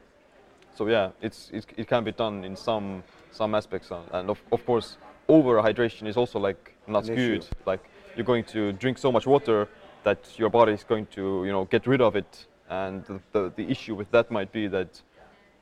so 0.75 0.87
yeah 0.87 1.09
it's, 1.21 1.49
it's 1.53 1.65
it 1.77 1.87
can 1.87 2.03
be 2.03 2.11
done 2.11 2.43
in 2.43 2.55
some 2.55 3.03
some 3.31 3.55
aspects 3.55 3.91
uh, 3.91 4.01
and 4.11 4.29
of, 4.29 4.41
of 4.51 4.65
course 4.65 4.97
over 5.27 5.61
hydration 5.61 6.07
is 6.07 6.17
also 6.17 6.39
like 6.39 6.73
not 6.87 7.07
An 7.07 7.15
good 7.15 7.39
issue. 7.43 7.53
like 7.65 7.83
you're 8.15 8.25
going 8.25 8.43
to 8.45 8.73
drink 8.73 8.97
so 8.97 9.11
much 9.11 9.25
water 9.25 9.67
that 10.03 10.19
your 10.37 10.49
body 10.49 10.73
is 10.73 10.83
going 10.83 11.05
to 11.07 11.45
you 11.45 11.51
know 11.51 11.65
get 11.65 11.87
rid 11.87 12.01
of 12.01 12.15
it 12.15 12.45
and 12.69 13.05
the, 13.05 13.19
the, 13.31 13.53
the 13.55 13.71
issue 13.71 13.95
with 13.95 14.11
that 14.11 14.29
might 14.31 14.51
be 14.51 14.67
that 14.67 15.01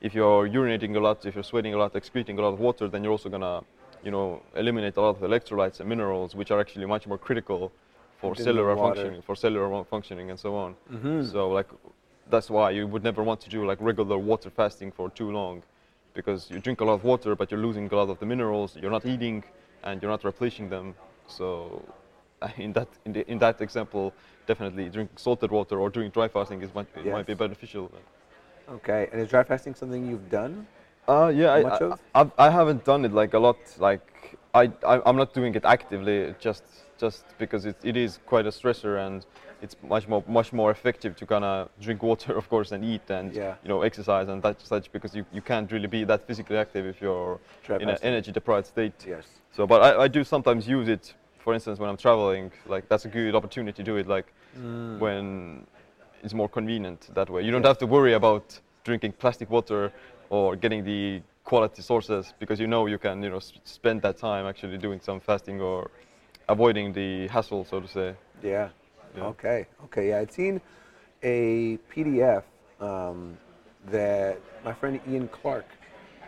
if 0.08 0.14
you're 0.14 0.48
urinating 0.58 0.96
a 0.96 1.00
lot 1.08 1.26
if 1.26 1.34
you're 1.36 1.50
sweating 1.52 1.74
a 1.74 1.80
lot 1.84 1.96
excreting 1.96 2.38
a 2.38 2.42
lot 2.46 2.54
of 2.56 2.60
water 2.60 2.86
then 2.88 3.04
you're 3.04 3.16
also 3.18 3.30
going 3.36 3.48
to 3.52 3.58
you 4.06 4.12
know 4.16 4.42
eliminate 4.56 4.96
a 4.98 5.02
lot 5.02 5.14
of 5.16 5.20
electrolytes 5.30 5.80
and 5.80 5.90
minerals 5.94 6.36
which 6.40 6.52
are 6.52 6.60
actually 6.64 6.86
much 6.96 7.06
more 7.08 7.18
critical 7.28 7.72
for 8.22 8.36
cellular 8.36 8.76
water. 8.76 8.96
functioning 8.96 9.22
for 9.28 9.36
cellular 9.36 9.84
functioning 9.96 10.30
and 10.30 10.40
so 10.46 10.56
on 10.56 10.76
mm-hmm. 10.92 11.24
so 11.34 11.50
like 11.50 11.70
that's 12.30 12.50
why 12.56 12.68
you 12.78 12.86
would 12.92 13.04
never 13.10 13.22
want 13.30 13.40
to 13.46 13.50
do 13.50 13.66
like 13.66 13.80
regular 13.92 14.18
water 14.32 14.50
fasting 14.50 14.92
for 14.92 15.10
too 15.10 15.32
long 15.32 15.64
because 16.14 16.50
you 16.52 16.60
drink 16.60 16.82
a 16.82 16.86
lot 16.90 16.94
of 16.94 17.04
water 17.04 17.36
but 17.36 17.50
you're 17.50 17.66
losing 17.68 17.86
a 17.92 17.96
lot 17.96 18.10
of 18.10 18.18
the 18.20 18.28
minerals 18.34 18.78
you're 18.82 18.96
not 18.98 19.06
eating 19.06 19.44
and 19.84 20.02
you're 20.02 20.14
not 20.16 20.24
replenishing 20.24 20.70
them 20.70 20.94
so 21.28 21.82
in 22.58 22.74
that 22.74 22.88
in, 23.06 23.14
the, 23.14 23.32
in 23.32 23.40
that 23.40 23.62
example, 23.62 24.14
definitely 24.48 24.90
drink 24.90 25.10
salted 25.16 25.52
water 25.52 25.80
or 25.80 25.90
doing 25.90 26.10
dry 26.10 26.28
fasting 26.28 26.62
is 26.62 26.74
might, 26.74 26.88
it 26.96 27.06
might 27.12 27.26
be 27.26 27.34
beneficial. 27.34 27.92
Okay, 28.70 29.08
and 29.12 29.22
is 29.22 29.30
dry 29.30 29.44
fasting 29.44 29.76
something 29.76 30.08
you've 30.08 30.30
done? 30.30 30.68
Uh, 31.08 31.32
yeah, 31.34 31.54
I, 31.54 31.64
Much 31.64 31.82
I, 31.82 31.86
of? 31.86 32.00
I've, 32.16 32.32
I 32.38 32.50
haven't 32.50 32.84
done 32.84 33.06
it 33.06 33.14
like 33.14 33.34
a 33.36 33.40
lot. 33.40 33.58
Like 33.78 34.38
I, 34.54 34.72
I 34.86 35.02
I'm 35.06 35.16
not 35.18 35.34
doing 35.34 35.54
it 35.56 35.64
actively, 35.66 36.34
just 36.40 36.64
just 36.98 37.26
because 37.38 37.66
it, 37.66 37.76
it 37.84 37.96
is 37.96 38.20
quite 38.26 38.46
a 38.48 38.50
stressor 38.50 39.06
and 39.06 39.26
it's 39.62 39.76
much 39.84 40.08
more 40.08 40.24
much 40.28 40.52
more 40.52 40.72
effective 40.72 41.16
to 41.18 41.26
kind 41.28 41.44
of 41.46 41.70
drink 41.80 42.02
water, 42.02 42.36
of 42.42 42.50
course, 42.50 42.72
and 42.72 42.84
eat 42.84 43.08
and 43.10 43.34
Yeah. 43.36 43.56
you 43.64 43.70
know 43.70 43.84
exercise 43.84 44.30
and 44.30 44.42
that 44.42 44.60
such 44.62 44.92
because 44.92 45.16
you, 45.16 45.26
you 45.32 45.42
can't 45.42 45.72
really 45.72 45.88
be 45.88 46.04
that 46.06 46.26
physically 46.26 46.58
active 46.58 46.88
if 46.88 47.02
you're 47.02 47.40
Dry 47.64 47.78
in 47.78 47.90
an 47.90 47.98
energy 48.02 48.32
deprived 48.32 48.66
state. 48.68 49.06
Yes. 49.08 49.28
So, 49.52 49.68
but 49.68 49.82
I, 49.84 50.04
I 50.04 50.08
do 50.08 50.24
sometimes 50.24 50.68
use 50.68 50.88
it. 50.88 51.14
For 51.38 51.54
instance, 51.54 51.78
when 51.78 51.90
I'm 51.92 51.98
traveling, 51.98 52.52
like 52.66 52.90
that's 52.90 53.06
a 53.06 53.10
good 53.10 53.36
opportunity 53.36 53.76
to 53.76 53.84
do 53.84 53.98
it. 53.98 54.08
Like 54.08 54.34
Mm. 54.58 55.00
when 55.00 55.68
it's 56.26 56.34
more 56.34 56.50
convenient 56.50 57.08
that 57.14 57.30
way. 57.30 57.44
You 57.44 57.52
don't 57.52 57.66
have 57.66 57.78
to 57.78 57.86
worry 57.86 58.14
about 58.14 58.60
drinking 58.84 59.14
plastic 59.14 59.50
water 59.50 59.94
or 60.30 60.56
getting 60.56 60.84
the 60.84 61.22
quality 61.44 61.84
sources 61.84 62.34
because 62.40 62.60
you 62.60 62.66
know 62.68 62.88
you 62.88 62.98
can 62.98 63.22
you 63.22 63.30
know 63.30 63.38
s- 63.38 63.54
spend 63.64 64.02
that 64.02 64.18
time 64.18 64.46
actually 64.48 64.78
doing 64.80 65.00
some 65.00 65.20
fasting 65.20 65.62
or 65.62 65.92
avoiding 66.50 66.92
the 66.94 67.28
hassle, 67.28 67.64
so 67.64 67.80
to 67.80 67.88
say. 67.88 68.16
Yeah. 68.44 68.70
Yeah. 69.16 69.26
Okay. 69.34 69.68
Okay. 69.86 70.10
Yeah, 70.10 70.20
I'd 70.20 70.34
seen 70.34 70.60
a 71.22 71.78
PDF 71.92 72.44
um, 72.82 73.38
that 73.92 74.42
my 74.64 74.74
friend 74.74 75.00
Ian 75.08 75.28
Clark 75.28 75.68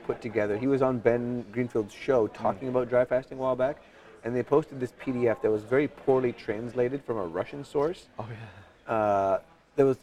put 0.06 0.22
together. 0.22 0.58
He 0.58 0.68
was 0.68 0.82
on 0.84 1.00
Ben 1.00 1.44
Greenfield's 1.52 1.94
show 1.94 2.28
talking 2.28 2.68
about 2.70 2.88
dry 2.88 3.04
fasting 3.04 3.40
a 3.40 3.42
while 3.42 3.56
back, 3.56 3.78
and 4.24 4.36
they 4.36 4.44
posted 4.44 4.80
this 4.80 4.94
PDF 5.02 5.42
that 5.42 5.52
was 5.52 5.64
very 5.64 5.88
poorly 5.88 6.34
translated 6.34 7.04
from 7.04 7.18
a 7.18 7.26
Russian 7.26 7.66
source. 7.66 8.08
Oh 8.20 8.28
yeah. 8.30 8.94
Uh, 8.94 9.40
there 9.78 9.86
was, 9.86 9.98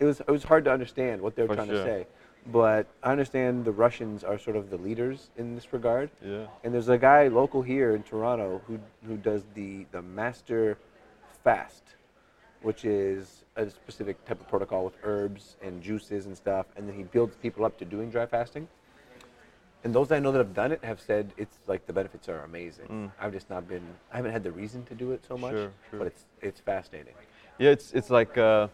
it 0.00 0.04
was, 0.04 0.20
it 0.20 0.30
was 0.30 0.42
hard 0.42 0.64
to 0.64 0.72
understand 0.72 1.20
what 1.20 1.36
they 1.36 1.42
were 1.42 1.48
For 1.48 1.54
trying 1.54 1.68
to 1.68 1.84
say. 1.84 2.06
But 2.46 2.86
I 3.02 3.12
understand 3.12 3.66
the 3.66 3.70
Russians 3.72 4.24
are 4.24 4.38
sort 4.38 4.56
of 4.56 4.70
the 4.70 4.78
leaders 4.78 5.28
in 5.36 5.54
this 5.54 5.72
regard. 5.74 6.10
Yeah. 6.24 6.46
And 6.64 6.72
there's 6.74 6.88
a 6.88 6.96
guy 6.98 7.28
local 7.28 7.60
here 7.60 7.94
in 7.94 8.02
Toronto 8.02 8.62
who 8.66 8.80
who 9.06 9.18
does 9.18 9.42
the 9.54 9.84
the 9.92 10.00
master 10.00 10.78
fast, 11.44 11.82
which 12.62 12.86
is 12.86 13.44
a 13.56 13.68
specific 13.68 14.24
type 14.24 14.40
of 14.40 14.48
protocol 14.48 14.86
with 14.86 14.94
herbs 15.02 15.56
and 15.62 15.82
juices 15.82 16.24
and 16.24 16.34
stuff, 16.34 16.64
and 16.76 16.88
then 16.88 16.96
he 16.96 17.02
builds 17.02 17.36
people 17.36 17.62
up 17.66 17.78
to 17.78 17.84
doing 17.84 18.10
dry 18.10 18.24
fasting. 18.24 18.66
And 19.84 19.94
those 19.94 20.10
I 20.10 20.18
know 20.18 20.32
that 20.32 20.38
have 20.38 20.54
done 20.54 20.72
it 20.72 20.82
have 20.82 21.00
said 21.00 21.32
it's 21.36 21.58
like 21.66 21.86
the 21.86 21.92
benefits 21.92 22.26
are 22.30 22.42
amazing. 22.44 22.88
Mm. 22.88 23.12
I've 23.20 23.32
just 23.32 23.50
not 23.50 23.68
been 23.68 23.86
I 24.10 24.16
haven't 24.16 24.32
had 24.32 24.44
the 24.44 24.52
reason 24.52 24.82
to 24.86 24.94
do 24.94 25.12
it 25.12 25.22
so 25.28 25.36
much, 25.36 25.52
Sure, 25.52 25.70
sure. 25.90 25.98
but 25.98 26.06
it's 26.06 26.24
it's 26.40 26.60
fascinating. 26.60 27.14
Yeah, 27.58 27.70
it's 27.70 27.92
it's 27.92 28.08
like 28.08 28.38
uh, 28.38 28.68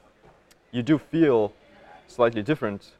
you 0.72 0.82
do 0.82 0.98
feel 0.98 1.52
slightly 2.06 2.42
different 2.42 2.92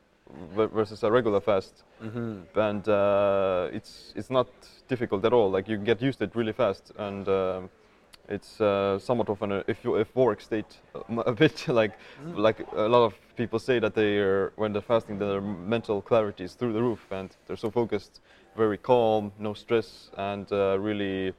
ver- 0.55 0.69
versus 0.69 1.03
a 1.03 1.11
regular 1.11 1.41
fast, 1.41 1.83
Mm-hmm. 2.03 2.59
and 2.61 2.89
uh, 2.89 3.69
it's 3.73 4.13
it's 4.17 4.31
not 4.31 4.49
difficult 4.89 5.25
at 5.25 5.33
all. 5.33 5.51
Like 5.51 5.67
you 5.67 5.79
get 5.79 6.03
used 6.03 6.19
to 6.19 6.25
it 6.25 6.37
really 6.37 6.53
fast, 6.53 6.93
and 6.99 7.27
um, 7.29 7.71
it's 8.29 8.61
uh, 8.61 8.99
somewhat 8.99 9.29
of 9.31 9.41
an 9.43 9.53
uh, 9.53 9.63
if 9.67 9.83
you 9.85 9.93
euphoric 9.93 10.43
state, 10.43 10.81
a 11.27 11.33
bit 11.33 11.67
like 11.69 11.93
like 12.35 12.67
a 12.77 12.89
lot 12.89 13.05
of 13.07 13.15
people 13.37 13.59
say 13.59 13.79
that 13.79 13.95
they 13.95 14.19
are 14.19 14.53
when 14.57 14.73
they're 14.73 14.83
fasting, 14.83 15.19
their 15.19 15.41
mental 15.41 16.03
clarity 16.03 16.45
is 16.45 16.55
through 16.55 16.73
the 16.75 16.83
roof, 16.83 17.07
and 17.11 17.31
they're 17.47 17.57
so 17.57 17.71
focused, 17.71 18.21
very 18.57 18.77
calm, 18.79 19.33
no 19.39 19.55
stress, 19.55 20.11
and 20.19 20.51
uh, 20.53 20.77
really 20.79 21.33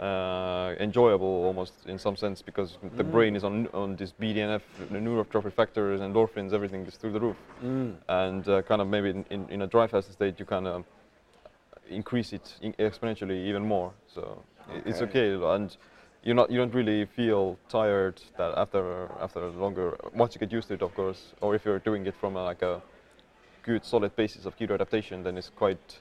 uh, 0.00 0.74
enjoyable 0.80 1.44
almost 1.46 1.72
in 1.86 1.98
some 1.98 2.16
sense 2.16 2.42
because 2.42 2.78
the 2.96 3.04
brain 3.04 3.36
is 3.36 3.44
on 3.44 3.68
on 3.74 3.96
this 3.96 4.12
BDNF, 4.20 4.62
the 4.90 4.98
neurotrophic 4.98 5.52
factors, 5.52 6.00
endorphins, 6.00 6.52
everything 6.52 6.86
is 6.86 6.96
through 6.96 7.12
the 7.12 7.20
roof. 7.20 7.36
Mm. 7.62 7.94
and 8.08 8.48
uh, 8.48 8.62
kind 8.62 8.80
of 8.82 8.88
maybe 8.88 9.10
in, 9.10 9.24
in, 9.30 9.48
in 9.50 9.62
a 9.62 9.66
dry 9.66 9.86
fast 9.86 10.12
state 10.12 10.38
you 10.40 10.44
kind 10.46 10.66
of 10.66 10.84
increase 11.88 12.32
it 12.32 12.54
in 12.62 12.72
exponentially 12.74 13.46
even 13.48 13.62
more. 13.66 13.92
So 14.14 14.42
i- 14.68 14.82
it's 14.88 15.00
Okay. 15.02 15.34
okay. 15.34 15.54
And 15.54 15.76
you're 16.24 16.34
not 16.36 16.50
you 16.50 16.58
don't 16.58 16.74
really 16.74 17.04
feel 17.06 17.56
tired 17.68 18.20
that 18.38 18.52
after 18.56 19.08
after 19.20 19.40
a 19.46 19.50
longer 19.50 19.96
once 20.14 20.34
you 20.34 20.38
get 20.40 20.52
used 20.52 20.68
to 20.68 20.74
it 20.74 20.82
of 20.82 20.94
course. 20.94 21.34
Or 21.40 21.54
if 21.54 21.64
you're 21.64 21.80
doing 21.84 22.06
it 22.06 22.14
from 22.16 22.36
a, 22.36 22.42
like 22.44 22.62
a 22.62 22.80
good 23.62 23.84
solid 23.84 24.14
basis 24.16 24.46
of 24.46 24.56
keto 24.56 24.74
adaptation 24.74 25.22
then 25.22 25.36
it's 25.38 25.50
quite 25.50 26.00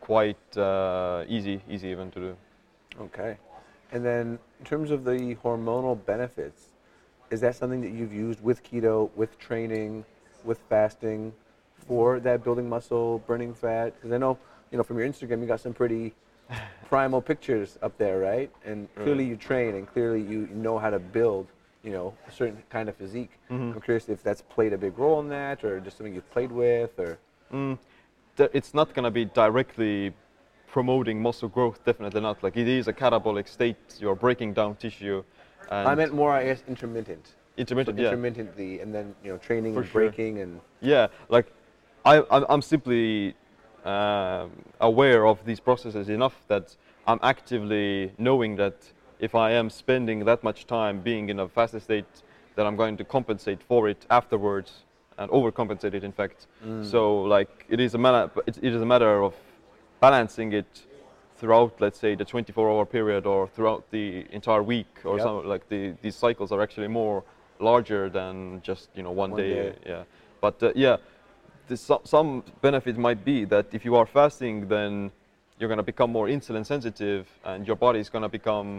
quite 0.00 0.56
uh, 0.56 1.24
easy 1.28 1.60
easy 1.68 1.88
even 1.88 2.10
to 2.10 2.20
do 2.20 2.36
Okay. 3.00 3.36
And 3.92 4.04
then 4.04 4.38
in 4.58 4.64
terms 4.64 4.90
of 4.90 5.04
the 5.04 5.36
hormonal 5.42 6.04
benefits, 6.04 6.68
is 7.30 7.40
that 7.40 7.56
something 7.56 7.80
that 7.80 7.92
you've 7.92 8.12
used 8.12 8.42
with 8.42 8.62
keto, 8.62 9.10
with 9.16 9.38
training, 9.38 10.04
with 10.44 10.58
fasting 10.68 11.32
for 11.86 12.20
that 12.20 12.44
building 12.44 12.68
muscle, 12.68 13.20
burning 13.26 13.54
fat? 13.54 13.94
Because 13.94 14.12
I 14.12 14.18
know, 14.18 14.38
you 14.70 14.78
know, 14.78 14.84
from 14.84 14.98
your 14.98 15.08
Instagram, 15.08 15.40
you 15.40 15.46
got 15.46 15.60
some 15.60 15.74
pretty 15.74 16.14
primal 16.88 17.20
pictures 17.20 17.78
up 17.82 17.96
there, 17.98 18.18
right? 18.18 18.50
And 18.64 18.88
clearly 18.94 19.24
you 19.24 19.36
train 19.36 19.74
and 19.74 19.86
clearly 19.86 20.20
you 20.20 20.48
know 20.52 20.78
how 20.78 20.90
to 20.90 20.98
build, 20.98 21.46
you 21.82 21.92
know, 21.92 22.14
a 22.28 22.32
certain 22.32 22.62
kind 22.70 22.88
of 22.88 22.96
physique. 22.96 23.32
Mhm. 23.50 23.74
I'm 23.74 23.80
curious 23.80 24.08
if 24.08 24.22
that's 24.22 24.42
played 24.42 24.72
a 24.72 24.78
big 24.78 24.98
role 24.98 25.20
in 25.20 25.28
that 25.28 25.64
or 25.64 25.80
just 25.80 25.96
something 25.96 26.14
you've 26.14 26.30
played 26.30 26.52
with 26.52 26.98
or. 26.98 27.18
Mm, 27.52 27.78
it's 28.38 28.74
not 28.74 28.94
going 28.94 29.04
to 29.04 29.10
be 29.10 29.24
directly 29.24 30.12
promoting 30.74 31.22
muscle 31.22 31.48
growth, 31.48 31.78
definitely 31.84 32.20
not. 32.20 32.42
Like 32.42 32.56
it 32.56 32.66
is 32.66 32.88
a 32.88 32.92
catabolic 32.92 33.46
state, 33.46 33.82
you're 34.00 34.16
breaking 34.26 34.54
down 34.54 34.74
tissue. 34.74 35.22
And 35.70 35.88
I 35.90 35.94
meant 35.94 36.12
more, 36.12 36.32
I 36.40 36.42
guess, 36.48 36.64
intermittent. 36.66 37.26
intermittent, 37.56 37.96
So 37.96 38.02
yeah. 38.02 38.08
intermittently, 38.10 38.80
and 38.82 38.92
then 38.96 39.14
you 39.24 39.30
know, 39.30 39.38
training 39.38 39.74
For 39.74 39.82
and 39.82 39.90
sure. 39.92 40.00
breaking 40.00 40.40
and 40.40 40.60
Yeah, 40.80 41.06
like 41.36 41.46
I, 42.04 42.14
I'm, 42.34 42.44
I'm 42.52 42.62
simply 42.74 43.36
um, 43.84 44.50
aware 44.80 45.22
of 45.30 45.36
these 45.48 45.60
processes 45.68 46.08
enough 46.08 46.36
that 46.48 46.66
I'm 47.06 47.20
actively 47.22 48.12
knowing 48.18 48.56
that 48.56 48.78
if 49.26 49.32
I 49.46 49.52
am 49.60 49.70
spending 49.70 50.18
that 50.30 50.42
much 50.42 50.66
time 50.66 50.96
being 51.10 51.24
in 51.32 51.38
a 51.38 51.46
fasted 51.56 51.82
state, 51.82 52.12
that 52.56 52.66
I'm 52.66 52.76
going 52.82 52.96
to 52.96 53.04
compensate 53.04 53.60
for 53.70 53.88
it 53.92 54.00
afterwards 54.10 54.70
and 55.18 55.30
overcompensate 55.30 55.94
it. 55.98 56.02
In 56.02 56.14
fact, 56.20 56.38
so 56.82 57.00
like 57.36 57.52
it 57.74 57.78
is 57.86 57.94
a 57.94 57.98
matter, 57.98 58.24
it, 58.48 58.56
it 58.68 58.72
is 58.76 58.82
a 58.82 58.90
matter 58.94 59.22
of 59.22 59.34
balancing 60.08 60.52
it 60.60 60.72
throughout, 61.38 61.72
let's 61.84 61.98
say, 62.04 62.14
the 62.22 62.24
24-hour 62.24 62.86
period 62.96 63.24
or 63.26 63.40
throughout 63.54 63.82
the 63.96 64.06
entire 64.38 64.62
week 64.74 64.92
or 65.08 65.14
Yep. 65.16 65.24
something. 65.26 65.48
Like 65.54 65.64
the 65.74 65.82
these 66.04 66.16
cycles 66.26 66.48
are 66.54 66.60
actually 66.66 66.90
more 67.02 67.18
larger 67.70 68.02
than 68.18 68.60
just 68.68 68.84
you 68.96 69.02
know 69.06 69.14
one, 69.24 69.30
One 69.30 69.42
day. 69.42 69.50
day. 69.56 69.70
Yeah, 69.92 70.02
but 70.44 70.56
uh, 70.62 70.72
yeah, 70.86 70.96
this, 71.68 71.80
some, 71.90 72.02
some 72.14 72.28
benefit 72.68 72.94
might 73.08 73.20
be 73.32 73.38
that 73.54 73.66
if 73.76 73.82
you 73.86 73.94
are 74.00 74.06
fasting, 74.18 74.68
then 74.76 74.90
you're 75.58 75.72
going 75.74 75.84
to 75.86 75.90
become 75.94 76.10
more 76.18 76.28
insulin 76.36 76.64
sensitive, 76.74 77.22
and 77.50 77.66
your 77.68 77.78
body 77.86 78.00
is 78.04 78.10
going 78.14 78.26
to 78.30 78.32
become 78.40 78.70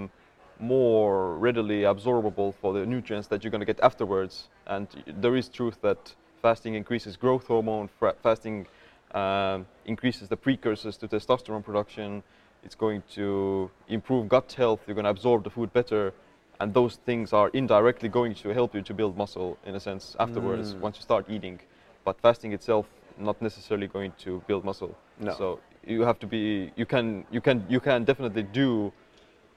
more 0.59 1.15
readily 1.47 1.79
absorbable 1.93 2.51
for 2.61 2.69
the 2.77 2.85
nutrients 2.95 3.27
that 3.31 3.37
you're 3.43 3.51
going 3.55 3.65
to 3.67 3.71
get 3.73 3.79
afterwards. 3.89 4.33
And 4.75 4.87
there 5.23 5.35
is 5.41 5.45
truth 5.59 5.77
that 5.81 6.01
fasting 6.41 6.75
increases 6.75 7.17
growth 7.17 7.45
hormone. 7.47 7.87
Fasting 8.23 8.67
um, 9.15 9.65
increases 9.85 10.27
the 10.29 10.37
precursors 10.37 10.97
to 10.97 11.07
testosterone 11.07 11.63
production. 11.63 12.21
It's 12.63 12.75
going 12.75 13.03
to 13.13 13.69
improve 13.87 14.27
gut 14.29 14.53
health. 14.57 14.81
You're 14.85 14.95
going 14.95 15.05
to 15.05 15.15
absorb 15.17 15.43
the 15.43 15.49
food 15.49 15.71
better, 15.73 16.13
and 16.59 16.73
those 16.73 16.95
things 17.05 17.31
are 17.33 17.49
indirectly 17.53 18.09
going 18.09 18.33
to 18.35 18.49
help 18.53 18.75
you 18.75 18.81
to 18.81 18.93
build 18.93 19.17
muscle 19.17 19.57
in 19.65 19.75
a 19.75 19.79
sense 19.79 20.15
afterwards 20.19 20.73
Mm. 20.73 20.79
once 20.85 20.95
you 20.97 21.03
start 21.03 21.25
eating. 21.29 21.59
But 22.03 22.19
fasting 22.21 22.53
itself 22.53 22.85
not 23.17 23.41
necessarily 23.41 23.87
going 23.87 24.11
to 24.25 24.41
build 24.47 24.63
muscle. 24.65 24.93
No. 25.19 25.33
So 25.39 25.59
you 25.87 26.01
have 26.01 26.19
to 26.19 26.27
be. 26.27 26.71
You 26.75 26.85
can. 26.85 27.23
You 27.31 27.41
can. 27.41 27.57
You 27.69 27.79
can 27.79 28.03
definitely 28.03 28.43
do 28.43 28.91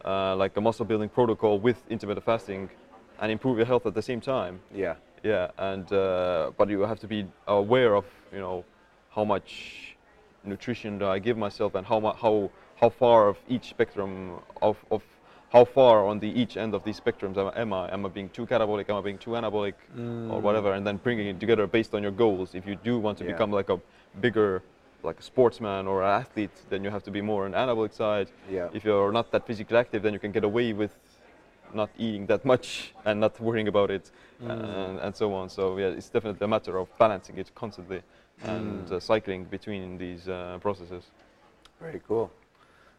uh, 0.05 0.37
like 0.37 0.57
a 0.57 0.61
muscle 0.61 0.85
building 0.87 1.09
protocol 1.09 1.59
with 1.59 1.79
intermittent 1.91 2.25
fasting, 2.25 2.71
and 3.21 3.33
improve 3.33 3.57
your 3.57 3.67
health 3.67 3.87
at 3.87 3.95
the 3.95 4.03
same 4.03 4.21
time. 4.21 4.61
yeah. 4.75 4.95
Yeah, 5.25 5.51
and 5.59 5.93
uh, 5.93 6.53
but 6.57 6.69
you 6.69 6.83
have 6.83 7.01
to 7.01 7.09
be 7.09 7.27
aware 7.49 7.97
of 7.97 8.05
you 8.33 8.39
know 8.39 8.65
how 9.19 9.25
much 9.25 9.51
nutrition 10.45 10.93
do 11.01 11.05
I 11.17 11.19
give 11.27 11.37
myself 11.47 11.71
and 11.79 11.85
how 11.91 11.99
how 12.25 12.35
how 12.81 12.91
far 13.03 13.21
of 13.33 13.37
each 13.55 13.67
spectrum 13.75 14.13
of, 14.69 14.77
of 14.95 15.03
how 15.55 15.65
far 15.79 15.97
on 16.11 16.17
the 16.25 16.31
each 16.41 16.55
end 16.65 16.73
of 16.79 16.83
these 16.87 16.99
spectrums 17.05 17.37
am, 17.43 17.49
am 17.63 17.71
I? 17.83 17.85
Am 17.95 18.01
I 18.07 18.11
being 18.19 18.31
too 18.37 18.47
catabolic? 18.53 18.87
Am 18.91 18.97
I 19.01 19.03
being 19.09 19.21
too 19.27 19.33
anabolic, 19.41 19.77
or 20.33 20.39
mm. 20.39 20.43
whatever? 20.47 20.71
And 20.77 20.83
then 20.87 20.97
bringing 21.07 21.27
it 21.33 21.39
together 21.45 21.65
based 21.79 21.93
on 21.97 22.01
your 22.07 22.17
goals. 22.25 22.49
If 22.61 22.65
you 22.71 22.77
do 22.89 22.95
want 23.07 23.17
to 23.21 23.25
Yeah. 23.25 23.33
become 23.33 23.51
like 23.61 23.71
a 23.77 23.79
bigger 24.27 24.53
like 25.09 25.19
a 25.25 25.27
sportsman 25.33 25.83
or 25.91 25.97
an 26.07 26.13
athlete, 26.23 26.57
then 26.71 26.81
you 26.85 26.91
have 26.97 27.05
to 27.09 27.13
be 27.19 27.23
more 27.31 27.43
on 27.47 27.53
anabolic 27.63 27.93
side. 28.03 28.29
Yeah. 28.57 28.77
If 28.79 28.83
you're 28.87 29.13
not 29.19 29.27
that 29.33 29.43
physically 29.49 29.79
active, 29.85 30.01
then 30.05 30.13
you 30.17 30.23
can 30.25 30.33
get 30.39 30.45
away 30.51 30.69
with 30.83 30.95
not 31.81 31.91
eating 32.05 32.25
that 32.33 32.43
much 32.53 32.69
and 33.07 33.15
not 33.25 33.35
worrying 33.47 33.69
about 33.75 33.91
it 33.97 34.05
mm. 34.43 34.51
and, 34.51 34.97
and 35.05 35.13
so 35.21 35.27
on. 35.39 35.49
So 35.49 35.63
yeah, 35.81 35.99
it's 35.99 36.11
definitely 36.15 36.45
a 36.51 36.53
matter 36.57 36.75
of 36.83 36.87
balancing 36.99 37.37
it 37.43 37.49
constantly 37.63 38.01
and 38.45 38.91
uh, 38.93 39.01
cycling 39.01 39.45
between 39.45 39.99
these 39.99 40.29
uh, 40.29 40.59
processes. 40.61 41.05
Very 41.81 42.01
cool. 42.07 42.31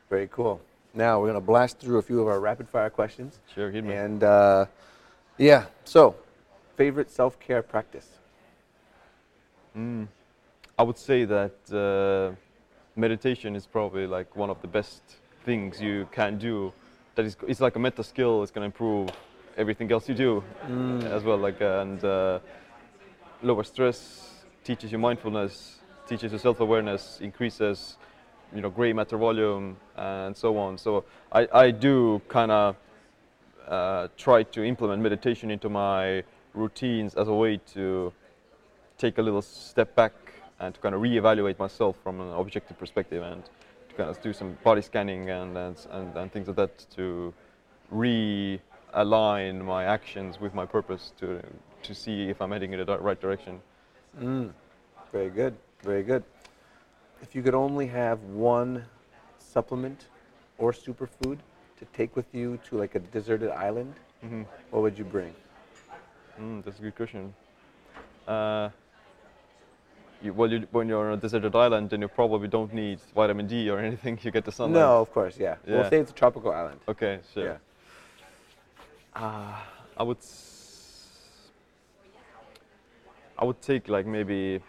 Very 0.09 0.27
cool. 0.27 0.61
Now 0.93 1.19
we're 1.19 1.27
gonna 1.27 1.41
blast 1.41 1.79
through 1.79 1.99
a 1.99 2.01
few 2.01 2.21
of 2.21 2.27
our 2.27 2.39
rapid 2.39 2.67
fire 2.67 2.89
questions. 2.89 3.39
Sure, 3.53 3.69
hit 3.69 3.83
me. 3.83 3.93
And 3.93 4.23
uh, 4.23 4.65
yeah, 5.37 5.65
so 5.85 6.15
favorite 6.75 7.11
self 7.11 7.39
care 7.39 7.61
practice. 7.61 8.07
Mm. 9.77 10.07
I 10.77 10.83
would 10.83 10.97
say 10.97 11.25
that 11.25 11.57
uh, 11.71 12.35
meditation 12.95 13.55
is 13.55 13.65
probably 13.65 14.07
like 14.07 14.35
one 14.35 14.49
of 14.49 14.61
the 14.61 14.67
best 14.67 15.01
things 15.43 15.81
you 15.81 16.07
can 16.11 16.37
do. 16.37 16.71
That 17.15 17.25
is, 17.25 17.35
it's 17.47 17.59
like 17.59 17.75
a 17.75 17.79
meta 17.79 18.03
skill. 18.03 18.43
It's 18.43 18.51
going 18.51 18.61
to 18.61 18.65
improve 18.65 19.09
everything 19.57 19.91
else 19.91 20.07
you 20.07 20.15
do 20.15 20.43
as 21.05 21.23
well. 21.23 21.37
Like 21.37 21.61
uh, 21.61 21.81
and 21.81 22.03
uh, 22.03 22.39
lower 23.41 23.63
stress, 23.63 24.28
teaches 24.69 24.91
you 24.91 24.99
mindfulness, 24.99 25.79
teaches 26.07 26.31
you 26.31 26.37
self-awareness, 26.37 27.21
increases, 27.21 27.97
you 28.53 28.61
know, 28.61 28.69
gray 28.69 28.93
matter 28.93 29.17
volume, 29.17 29.75
and 29.95 30.37
so 30.37 30.55
on. 30.59 30.77
So 30.77 31.05
I, 31.31 31.47
I 31.51 31.71
do 31.71 32.21
kind 32.27 32.51
of 32.51 32.75
uh, 33.67 34.09
try 34.15 34.43
to 34.43 34.63
implement 34.63 35.01
meditation 35.01 35.49
into 35.49 35.69
my 35.69 36.23
routines 36.53 37.15
as 37.15 37.27
a 37.29 37.33
way 37.33 37.57
to 37.73 38.13
take 38.99 39.17
a 39.17 39.23
little 39.23 39.41
step 39.41 39.95
back 39.95 40.13
and 40.59 40.75
to 40.75 40.79
kind 40.79 40.93
of 40.93 41.01
reevaluate 41.01 41.57
myself 41.57 41.95
from 42.03 42.21
an 42.21 42.31
objective 42.33 42.77
perspective 42.77 43.23
and 43.23 43.43
to 43.89 43.95
kind 43.95 44.09
of 44.11 44.21
do 44.21 44.31
some 44.33 44.55
body 44.63 44.83
scanning 44.83 45.31
and 45.31 45.57
and, 45.57 45.77
and, 45.89 46.15
and 46.15 46.31
things 46.31 46.47
like 46.47 46.57
that 46.57 46.85
to 46.95 47.33
realign 47.91 49.65
my 49.73 49.85
actions 49.85 50.39
with 50.39 50.53
my 50.53 50.65
purpose 50.67 51.11
to 51.19 51.41
to 51.81 51.95
see 51.95 52.29
if 52.29 52.39
I'm 52.39 52.51
heading 52.51 52.73
in 52.73 52.85
the 52.85 52.99
right 52.99 53.19
direction. 53.19 53.61
Mm. 54.19 54.51
Very 55.11 55.29
good. 55.29 55.55
Very 55.83 56.03
good. 56.03 56.23
If 57.21 57.35
you 57.35 57.41
could 57.41 57.55
only 57.55 57.87
have 57.87 58.21
one 58.23 58.85
supplement 59.37 60.05
or 60.57 60.71
superfood 60.71 61.37
to 61.79 61.85
take 61.93 62.15
with 62.15 62.25
you 62.33 62.59
to 62.69 62.77
like 62.77 62.95
a 62.95 62.99
deserted 62.99 63.49
island, 63.51 63.93
hmm 64.21 64.43
what 64.71 64.81
would 64.83 64.97
you 64.97 65.05
bring? 65.05 65.33
Mm, 66.39 66.63
that's 66.63 66.79
a 66.79 66.81
good 66.81 66.95
question. 66.95 67.33
Uh, 68.27 68.69
you, 70.21 70.33
well, 70.33 70.51
you, 70.51 70.67
when 70.71 70.87
you're 70.89 71.07
on 71.11 71.17
a 71.17 71.21
deserted 71.21 71.55
island, 71.55 71.89
then 71.89 72.01
you 72.01 72.07
probably 72.07 72.47
don't 72.47 72.73
need 72.73 72.99
vitamin 73.15 73.47
D 73.47 73.69
or 73.69 73.79
anything. 73.89 74.19
You 74.21 74.31
get 74.31 74.45
the 74.45 74.51
sunlight. 74.51 74.73
No, 74.81 75.01
of 75.01 75.11
course, 75.13 75.37
yeah. 75.39 75.55
We'll 75.65 75.89
say 75.89 75.97
it's 75.99 76.11
a 76.11 76.13
tropical 76.13 76.51
island. 76.51 76.79
Okay, 76.87 77.19
sure. 77.33 77.43
Yeah. 77.45 77.57
Uh, 79.15 79.55
I 79.97 80.03
would. 80.03 80.17
s- 80.17 80.58
I 83.39 83.45
would 83.45 83.61
take 83.61 83.87
like 83.87 84.05
maybe 84.05 84.59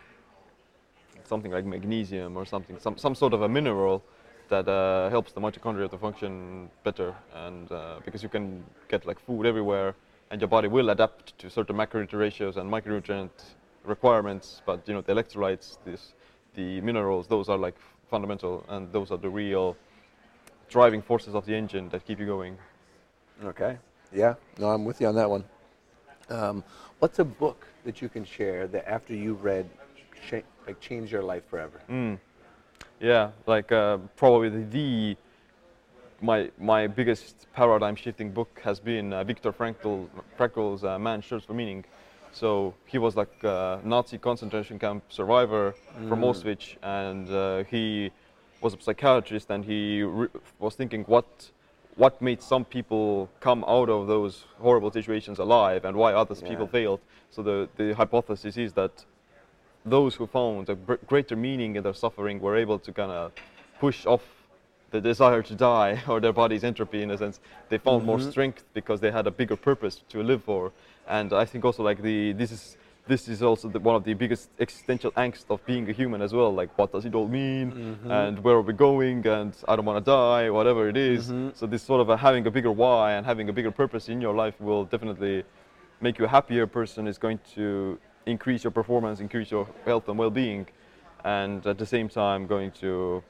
something 1.25 1.51
like 1.51 1.65
magnesium 1.65 2.37
or 2.37 2.47
something, 2.47 2.79
some 2.79 2.97
some 2.97 3.17
sort 3.17 3.33
of 3.35 3.43
a 3.43 3.49
mineral 3.49 4.03
that 4.49 4.69
uh, 4.69 5.11
helps 5.11 5.33
the 5.33 5.41
mitochondria 5.41 5.91
to 5.91 5.99
function 5.99 6.71
better, 6.85 7.15
and 7.35 7.71
uh, 7.73 7.99
because 8.05 8.23
you 8.23 8.29
can 8.29 8.65
get 8.89 9.07
like 9.07 9.19
food 9.19 9.45
everywhere, 9.45 9.95
and 10.31 10.41
your 10.41 10.49
body 10.49 10.69
will 10.69 10.91
adapt 10.91 11.37
to 11.39 11.51
certain 11.51 11.77
macronutrient 11.77 12.21
ratios 12.21 12.57
and 12.57 12.71
micronutrient 12.71 13.31
requirements. 13.85 14.63
But 14.65 14.87
you 14.87 14.95
know 14.95 15.01
the 15.01 15.15
electrolytes, 15.15 15.79
this, 15.85 16.15
the 16.55 16.81
minerals, 16.81 17.27
those 17.27 17.49
are 17.49 17.59
like 17.59 17.77
fundamental, 18.09 18.65
and 18.69 18.93
those 18.93 19.11
are 19.11 19.19
the 19.19 19.31
real 19.31 19.77
driving 20.69 21.03
forces 21.03 21.35
of 21.35 21.45
the 21.45 21.57
engine 21.57 21.89
that 21.89 22.07
keep 22.07 22.21
you 22.21 22.27
going. 22.27 22.57
Okay. 23.45 23.79
Yeah. 24.13 24.35
No, 24.59 24.69
I'm 24.71 24.85
with 24.85 25.01
you 25.01 25.09
on 25.09 25.17
that 25.17 25.29
one. 25.29 25.45
Um, 26.31 26.62
what's 27.01 27.19
a 27.19 27.25
book 27.25 27.66
that 27.85 28.01
you 28.01 28.09
can 28.09 28.25
share 28.25 28.69
that 28.69 28.88
after 28.88 29.14
you 29.14 29.35
read, 29.35 29.69
cha- 30.29 30.47
like 30.66 30.81
changed 30.81 31.11
your 31.11 31.23
life 31.23 31.43
forever? 31.51 31.81
Mm. 31.90 32.19
Yeah, 33.01 33.31
like 33.47 33.73
uh, 33.73 33.99
probably 34.16 34.49
the, 34.49 34.64
the 34.64 35.16
my 36.23 36.51
my 36.59 36.87
biggest 36.87 37.47
paradigm 37.53 37.97
shifting 37.97 38.31
book 38.31 38.61
has 38.62 38.79
been 38.79 39.12
uh, 39.12 39.25
Viktor 39.25 39.53
Frankl 39.53 40.09
Frankl's 40.38 40.85
uh, 40.85 40.99
Man's 40.99 41.27
Search 41.27 41.47
for 41.47 41.55
Meaning. 41.55 41.85
So 42.33 42.75
he 42.87 42.99
was 42.99 43.16
like 43.16 43.43
a 43.43 43.81
Nazi 43.83 44.16
concentration 44.19 44.79
camp 44.79 45.03
survivor 45.09 45.75
from 46.09 46.21
Auschwitz, 46.21 46.77
and 46.83 47.29
uh, 47.29 47.64
he 47.64 48.12
was 48.61 48.75
a 48.75 48.81
psychiatrist, 48.81 49.51
and 49.51 49.64
he 49.64 50.03
re- 50.03 50.29
was 50.61 50.77
thinking 50.77 51.03
what 51.05 51.51
what 52.01 52.23
made 52.23 52.41
some 52.43 52.65
people 52.65 53.29
come 53.41 53.63
out 53.69 53.91
of 53.91 54.07
those 54.07 54.45
horrible 54.59 54.91
situations 54.91 55.39
alive, 55.39 55.85
and 55.85 55.95
why 55.95 56.15
others 56.15 56.41
people 56.51 56.67
failed. 56.67 57.01
So 57.35 57.43
the 57.43 57.69
the 57.81 57.93
hypothesis 58.01 58.57
is 58.57 58.73
that 58.73 58.93
those 59.85 60.13
who 60.19 60.27
found 60.27 60.71
a 60.71 60.77
gr- 60.87 61.03
greater 61.11 61.37
meaning 61.37 61.77
in 61.77 61.83
their 61.83 61.99
suffering 62.05 62.41
were 62.41 62.57
able 62.57 62.79
to 62.87 62.91
kind 63.01 63.13
of 63.13 63.33
push 63.85 64.07
off 64.07 64.25
the 64.95 65.01
desire 65.01 65.43
to 65.43 65.55
die 65.55 65.93
or 66.09 66.21
their 66.21 66.33
body's 66.43 66.65
entropy 66.65 67.03
in 67.03 67.11
a 67.11 67.19
sense. 67.19 67.39
They 67.69 67.79
found 67.79 68.05
more 68.05 68.19
mm-hmm. 68.19 68.31
strength 68.31 68.65
because 68.73 68.99
they 69.01 69.11
had 69.19 69.27
a 69.27 69.35
bigger 69.41 69.57
purpose 69.57 70.03
to 70.13 70.23
live 70.23 70.43
for. 70.45 70.73
And 71.07 71.33
I 71.33 71.45
think 71.45 71.65
also 71.65 71.83
like 71.83 72.01
the 72.03 72.33
this 72.33 72.51
is 72.51 72.77
this 73.11 73.27
is 73.29 73.42
also 73.42 73.68
the, 73.68 73.81
one 73.81 73.96
of 73.96 74.05
the 74.05 74.14
biggest 74.14 74.49
existential 74.61 75.11
angst 75.25 75.46
of 75.51 75.59
being 75.66 75.85
a 75.90 75.92
human 75.92 76.23
as 76.23 76.33
well. 76.33 76.55
Like 76.61 76.70
what 76.79 76.92
does 76.92 77.05
it 77.05 77.14
all 77.18 77.27
mean, 77.42 77.99
and 78.09 78.38
where 78.44 78.55
are 78.55 78.66
we 78.70 78.73
going, 78.73 79.27
and 79.27 79.53
I 79.66 79.75
don't 79.77 79.85
want 79.85 79.99
to 80.05 80.09
die, 80.09 80.49
whatever 80.49 80.88
it 80.88 80.96
is. 80.96 81.27
So 81.59 81.66
this 81.66 81.83
sort 81.83 82.01
of 82.01 82.09
a, 82.09 82.16
having 82.16 82.46
a 82.46 82.53
bigger 82.57 82.70
why 82.70 83.14
and 83.14 83.27
having 83.27 83.49
a 83.49 83.53
bigger 83.53 83.73
purpose 83.73 84.09
in 84.09 84.20
your 84.20 84.35
life 84.42 84.57
will 84.61 84.85
definitely 84.85 85.42
make 86.01 86.18
you 86.18 86.25
a 86.25 86.29
happier 86.29 86.66
person. 86.68 87.09
Is 87.09 87.18
going 87.18 87.40
to 87.57 87.99
increase 88.27 88.62
your 88.64 88.70
performance, 88.70 89.18
increase 89.20 89.51
your 89.51 89.66
health 89.85 90.09
and 90.09 90.16
well-being, 90.16 90.68
and 91.25 91.66
at 91.66 91.79
the 91.79 91.87
same 91.87 92.09
time 92.09 92.46
going 92.46 92.70
to 92.85 93.23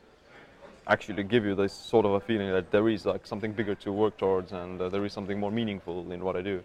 actually 0.87 1.23
give 1.23 1.45
you 1.49 1.55
this 1.55 1.73
sort 1.73 2.05
of 2.05 2.13
a 2.13 2.21
feeling 2.21 2.51
that 2.51 2.71
there 2.71 2.87
is 2.89 3.07
like 3.07 3.27
something 3.27 3.53
bigger 3.53 3.75
to 3.77 3.93
work 3.93 4.17
towards 4.19 4.53
and 4.53 4.81
uh, 4.81 4.89
there 4.89 5.05
is 5.05 5.13
something 5.13 5.39
more 5.39 5.53
meaningful 5.61 6.11
in 6.13 6.23
what 6.27 6.37
I 6.37 6.43
do. 6.43 6.63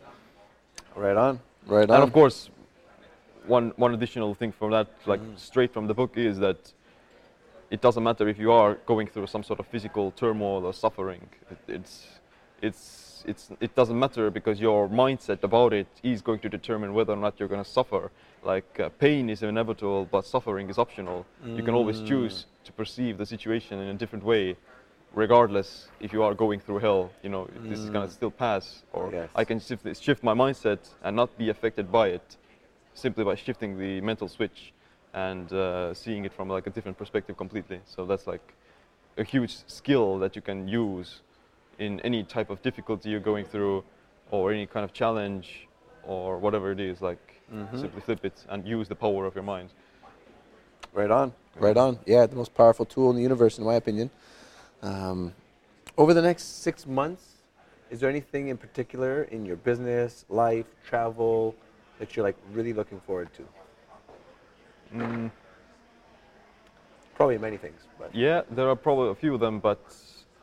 Right 0.95 1.15
on. 1.15 1.39
Right 1.67 1.89
on. 1.89 1.95
And 1.95 2.03
of 2.03 2.11
course, 2.11 2.49
one 3.47 3.73
one 3.75 3.93
additional 3.93 4.33
thing 4.33 4.51
from 4.51 4.71
that, 4.71 4.87
like 5.05 5.21
mm. 5.21 5.37
straight 5.39 5.73
from 5.73 5.87
the 5.87 5.93
book, 5.93 6.17
is 6.17 6.39
that 6.39 6.73
it 7.69 7.81
doesn't 7.81 8.03
matter 8.03 8.27
if 8.27 8.37
you 8.37 8.51
are 8.51 8.75
going 8.85 9.07
through 9.07 9.27
some 9.27 9.43
sort 9.43 9.59
of 9.59 9.67
physical 9.67 10.11
turmoil 10.11 10.65
or 10.65 10.73
suffering. 10.73 11.27
It, 11.51 11.57
it's 11.67 12.07
it's 12.61 13.23
it's 13.27 13.49
it 13.59 13.75
doesn't 13.75 13.97
matter 13.97 14.29
because 14.29 14.59
your 14.59 14.87
mindset 14.87 15.43
about 15.43 15.73
it 15.73 15.87
is 16.03 16.21
going 16.21 16.39
to 16.39 16.49
determine 16.49 16.93
whether 16.93 17.13
or 17.13 17.17
not 17.17 17.39
you're 17.39 17.49
going 17.49 17.63
to 17.63 17.69
suffer. 17.69 18.11
Like 18.43 18.79
uh, 18.79 18.89
pain 18.89 19.29
is 19.29 19.41
inevitable, 19.41 20.07
but 20.11 20.25
suffering 20.25 20.69
is 20.69 20.77
optional. 20.77 21.25
You 21.43 21.63
can 21.63 21.73
always 21.73 21.99
mm. 22.01 22.07
choose 22.07 22.45
to 22.63 22.71
perceive 22.71 23.17
the 23.17 23.25
situation 23.25 23.79
in 23.79 23.87
a 23.87 23.93
different 23.95 24.23
way, 24.23 24.55
regardless 25.15 25.87
if 25.99 26.13
you 26.13 26.21
are 26.21 26.35
going 26.35 26.59
through 26.59 26.79
hell. 26.79 27.11
You 27.23 27.29
know, 27.29 27.49
this 27.63 27.79
is 27.79 27.89
going 27.89 28.07
to 28.07 28.11
mm. 28.11 28.19
still 28.19 28.31
pass, 28.31 28.83
or 28.93 29.09
Yes. 29.11 29.29
I 29.35 29.43
can 29.43 29.59
shift, 29.59 29.83
shift 30.01 30.23
my 30.23 30.33
mindset 30.33 30.79
and 31.03 31.15
not 31.15 31.35
be 31.37 31.49
affected 31.49 31.91
by 31.91 32.09
it 32.09 32.37
simply 32.95 33.23
by 33.23 33.35
shifting 33.35 33.77
the 33.77 34.01
mental 34.01 34.27
switch 34.27 34.73
and 35.13 35.53
uh, 35.53 35.93
seeing 35.93 36.25
it 36.25 36.33
from 36.33 36.49
like 36.49 36.65
a 36.65 36.71
different 36.71 36.97
perspective 36.97 37.37
completely. 37.37 37.79
So 37.85 38.05
that's 38.07 38.25
like 38.25 38.53
a 39.17 39.23
huge 39.23 39.57
skill 39.67 40.17
that 40.19 40.35
you 40.35 40.41
can 40.41 40.67
use 40.67 41.21
in 41.77 41.99
any 41.99 42.23
type 42.23 42.49
of 42.49 42.61
difficulty 42.63 43.11
you're 43.11 43.19
going 43.19 43.45
through 43.45 43.83
or 44.31 44.51
any 44.51 44.65
kind 44.65 44.83
of 44.83 44.91
challenge 44.91 45.67
or 46.03 46.39
whatever 46.39 46.71
it 46.71 46.79
is 46.79 47.01
like 47.01 47.41
simply 47.75 48.01
flip 48.01 48.25
it 48.25 48.43
and 48.49 48.67
use 48.67 48.87
the 48.87 48.95
power 48.95 49.25
of 49.27 49.35
your 49.35 49.43
mind 49.43 49.69
Right 50.95 51.11
on. 51.11 51.33
Right 51.57 51.75
on. 51.75 51.99
Yeah, 52.05 52.25
the 52.25 52.37
most 52.37 52.53
powerful 52.53 52.85
tool 52.85 53.09
in 53.09 53.17
the 53.17 53.21
universe, 53.21 53.57
in 53.57 53.65
my 53.65 53.75
opinion. 53.75 54.09
Um, 54.81 55.33
over 55.97 56.13
the 56.13 56.21
next 56.21 56.63
six 56.63 56.87
months, 56.87 57.33
is 57.89 57.99
there 57.99 58.09
anything 58.09 58.47
in 58.47 58.55
particular 58.55 59.23
in 59.23 59.45
your 59.45 59.57
business, 59.57 60.23
life, 60.29 60.67
travel 60.87 61.53
that 61.99 62.15
you're 62.15 62.25
like 62.25 62.37
really 62.53 62.73
looking 62.73 62.99
forward 63.01 63.29
to? 63.33 63.43
mm, 64.93 65.31
Probably 67.15 67.37
many 67.37 67.57
things, 67.57 67.79
but 67.97 68.13
yeah 68.13 68.41
there 68.51 68.67
are 68.69 68.75
probably 68.75 69.09
a 69.09 69.15
few 69.15 69.33
of 69.33 69.39
them 69.39 69.59
but 69.59 69.79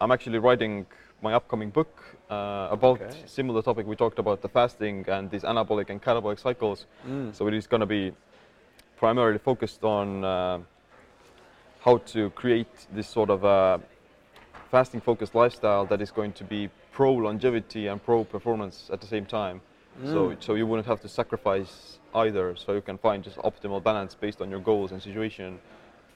i'm 0.01 0.11
actually 0.11 0.39
writing 0.39 0.85
my 1.23 1.33
upcoming 1.35 1.71
book 1.71 2.03
uh, 2.31 2.69
about 2.71 3.01
Okay. 3.01 3.17
similar 3.27 3.63
topic 3.63 3.87
we 3.87 3.95
talked 3.95 4.19
about 4.19 4.41
the 4.43 4.49
fasting 4.49 5.05
and 5.09 5.31
these 5.31 5.43
anabolic 5.45 5.91
and 5.91 6.03
catabolic 6.03 6.39
cycles 6.39 6.87
Mm. 7.07 7.35
so 7.35 7.47
it 7.47 7.55
is 7.55 7.67
going 7.67 7.81
to 7.81 7.87
be 7.87 8.13
primarily 8.97 9.39
focused 9.39 9.85
on 9.85 10.25
uh, 10.25 10.59
how 11.85 11.99
to 11.99 12.31
create 12.31 12.87
this 12.95 13.09
sort 13.09 13.31
of 13.31 13.45
uh, 13.45 13.79
fasting 14.71 15.01
focused 15.01 15.35
lifestyle 15.35 15.85
that 15.87 16.01
is 16.01 16.11
going 16.11 16.33
to 16.33 16.45
be 16.45 16.69
pro 16.93 17.13
longevity 17.13 17.87
and 17.89 18.03
pro 18.03 18.25
performance 18.25 18.91
at 18.93 19.01
the 19.01 19.07
same 19.07 19.27
time. 19.27 19.61
So, 20.05 20.35
so 20.41 20.55
you 20.55 20.67
wouldn't 20.67 20.87
have 20.87 21.01
to 21.03 21.09
sacrifice 21.09 21.99
either. 22.15 22.57
So 22.57 22.73
you 22.73 22.81
can 22.81 22.99
find 22.99 23.23
just 23.23 23.37
optimal 23.39 23.83
balance 23.83 24.15
based 24.15 24.41
on 24.41 24.51
your 24.51 24.61
goals 24.61 24.93
and 24.93 25.03
situation 25.03 25.59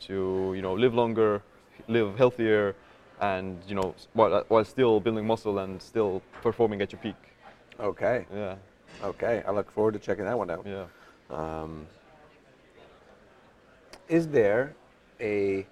to 0.01 0.53
you 0.57 0.63
know 0.63 0.75
live 0.75 0.95
longer, 0.95 1.43
live 1.89 2.17
healthier, 2.19 2.75
and 3.21 3.59
you 3.69 3.75
know 3.75 3.95
while, 4.15 4.45
while 4.49 4.65
still 4.65 5.01
building 5.01 5.27
muscle 5.27 5.59
and 5.59 5.81
still 5.81 6.23
performing 6.43 6.81
at 6.83 6.93
your 6.93 7.01
peak. 7.01 7.17
okay, 7.79 8.27
Yeah, 8.35 8.57
okay. 9.03 9.43
I 9.47 9.51
look 9.53 9.71
forward 9.71 9.93
to 9.93 9.99
checking 10.01 10.25
that 10.25 10.37
one 10.39 10.51
out. 10.51 10.67
yeah. 10.67 10.87
Um, 11.31 11.87
is 14.09 14.29
there 14.29 14.75
a 15.21 15.67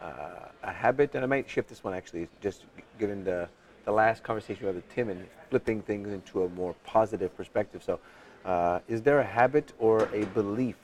uh, 0.00 0.48
a 0.62 0.72
habit, 0.72 1.14
and 1.14 1.24
I 1.24 1.26
might 1.26 1.48
shift 1.48 1.68
this 1.68 1.82
one 1.82 1.94
actually, 1.94 2.28
just 2.40 2.64
given 2.98 3.24
the, 3.24 3.48
the 3.86 3.92
last 3.92 4.22
conversation 4.24 4.62
we 4.62 4.66
had 4.66 4.74
with 4.74 4.88
Tim 4.90 5.08
and 5.08 5.26
flipping 5.48 5.80
things 5.80 6.12
into 6.12 6.42
a 6.42 6.48
more 6.50 6.74
positive 6.84 7.34
perspective. 7.36 7.82
So, 7.82 8.00
uh, 8.44 8.80
is 8.88 9.00
there 9.00 9.20
a 9.20 9.24
habit 9.24 9.72
or 9.78 10.08
a 10.12 10.24
belief 10.26 10.76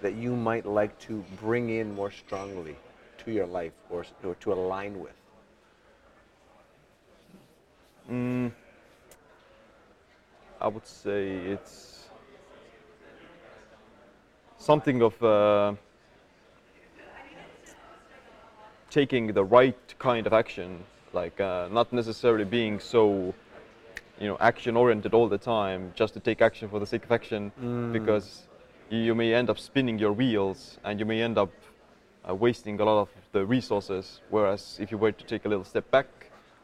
that 0.00 0.14
you 0.14 0.34
might 0.34 0.64
like 0.66 0.98
to 1.00 1.22
bring 1.38 1.68
in 1.68 1.94
more 1.94 2.10
strongly 2.10 2.76
to 3.18 3.30
your 3.30 3.46
life 3.46 3.72
or, 3.90 4.04
or 4.24 4.34
to 4.36 4.52
align 4.54 4.98
with? 4.98 5.12
Mm, 8.10 8.50
I 10.60 10.68
would 10.68 10.86
say 10.86 11.36
it's 11.36 12.08
something 14.56 15.02
of 15.02 15.22
uh, 15.22 15.74
taking 18.88 19.34
the 19.34 19.44
right 19.44 19.98
kind 19.98 20.26
of 20.26 20.32
action, 20.32 20.84
like 21.12 21.40
uh, 21.40 21.68
not 21.70 21.92
necessarily 21.92 22.44
being 22.44 22.78
so, 22.80 23.34
you 24.20 24.28
know, 24.28 24.36
action 24.40 24.76
oriented 24.76 25.14
all 25.14 25.28
the 25.28 25.38
time, 25.38 25.92
just 25.94 26.14
to 26.14 26.20
take 26.20 26.40
action 26.42 26.68
for 26.68 26.78
the 26.78 26.86
sake 26.86 27.04
of 27.04 27.12
action, 27.12 27.52
because 27.92 28.42
you 28.90 29.14
may 29.14 29.34
end 29.34 29.50
up 29.50 29.58
spinning 29.58 29.98
your 29.98 30.12
wheels 30.12 30.78
and 30.84 30.98
you 30.98 31.06
may 31.06 31.22
end 31.22 31.38
up 31.38 31.50
uh, 32.28 32.34
wasting 32.34 32.80
a 32.80 32.84
lot 32.84 33.00
of 33.02 33.08
the 33.32 33.44
resources. 33.44 34.20
Whereas 34.30 34.78
if 34.80 34.90
you 34.90 34.98
were 34.98 35.12
to 35.12 35.24
take 35.24 35.44
a 35.44 35.48
little 35.48 35.64
step 35.64 35.90
back, 35.90 36.06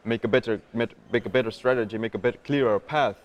make 0.03 0.23
a 0.23 0.27
better 0.27 0.61
met- 0.73 0.93
make 1.11 1.25
a 1.25 1.29
better 1.29 1.51
strategy, 1.51 1.97
make 1.97 2.15
a 2.15 2.17
better 2.17 2.37
clearer 2.43 2.79
path, 2.79 3.17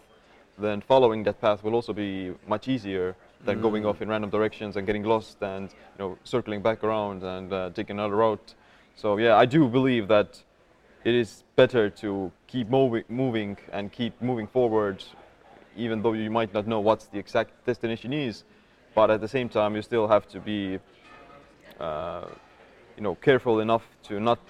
then 0.58 0.80
following 0.80 1.22
that 1.24 1.40
path 1.40 1.62
will 1.64 1.74
also 1.74 1.92
be 1.92 2.32
much 2.46 2.68
easier 2.68 3.14
than 3.44 3.60
going 3.60 3.84
off 3.84 4.00
in 4.00 4.08
random 4.08 4.30
directions 4.30 4.76
and 4.76 4.86
getting 4.86 5.02
lost 5.02 5.42
and 5.42 5.70
you 5.70 5.98
know 5.98 6.18
circling 6.24 6.62
back 6.62 6.84
around 6.84 7.22
and 7.24 7.52
uh, 7.52 7.70
taking 7.74 7.98
another 7.98 8.16
route. 8.16 8.54
So 8.94 9.18
yeah, 9.18 9.36
I 9.36 9.46
do 9.46 9.68
believe 9.68 10.06
that 10.08 10.40
it 11.04 11.14
is 11.14 11.44
better 11.56 11.90
to 11.90 12.30
keep 12.46 12.68
moving, 12.68 13.04
moving 13.08 13.56
and 13.72 13.90
keep 13.90 14.20
moving 14.22 14.46
forward, 14.46 15.02
even 15.76 16.02
though 16.02 16.12
you 16.12 16.30
might 16.30 16.54
not 16.54 16.66
know 16.66 16.80
what 16.80 17.06
the 17.12 17.18
exact 17.18 17.64
destination 17.66 18.12
is. 18.12 18.44
But 18.94 19.10
at 19.10 19.20
the 19.20 19.28
same 19.28 19.48
time, 19.48 19.74
you 19.74 19.82
still 19.82 20.06
have 20.06 20.28
to 20.28 20.38
be, 20.40 20.78
uh, 21.80 22.26
you 22.96 23.02
know, 23.02 23.14
careful 23.16 23.60
enough 23.60 23.84
to 24.04 24.20
not 24.20 24.40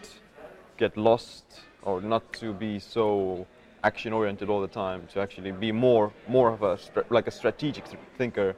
get 0.76 0.96
lost 0.96 1.44
or 1.82 2.00
not 2.00 2.32
to 2.34 2.52
be 2.52 2.78
so 2.78 3.46
action 3.84 4.12
oriented 4.12 4.48
all 4.48 4.60
the 4.60 4.68
time. 4.68 5.06
To 5.12 5.20
actually 5.20 5.52
be 5.52 5.72
more, 5.72 6.12
more 6.28 6.50
of 6.52 6.62
a 6.62 6.78
like 7.10 7.28
a 7.28 7.30
strategic 7.30 7.84
th- 7.84 8.02
thinker, 8.18 8.54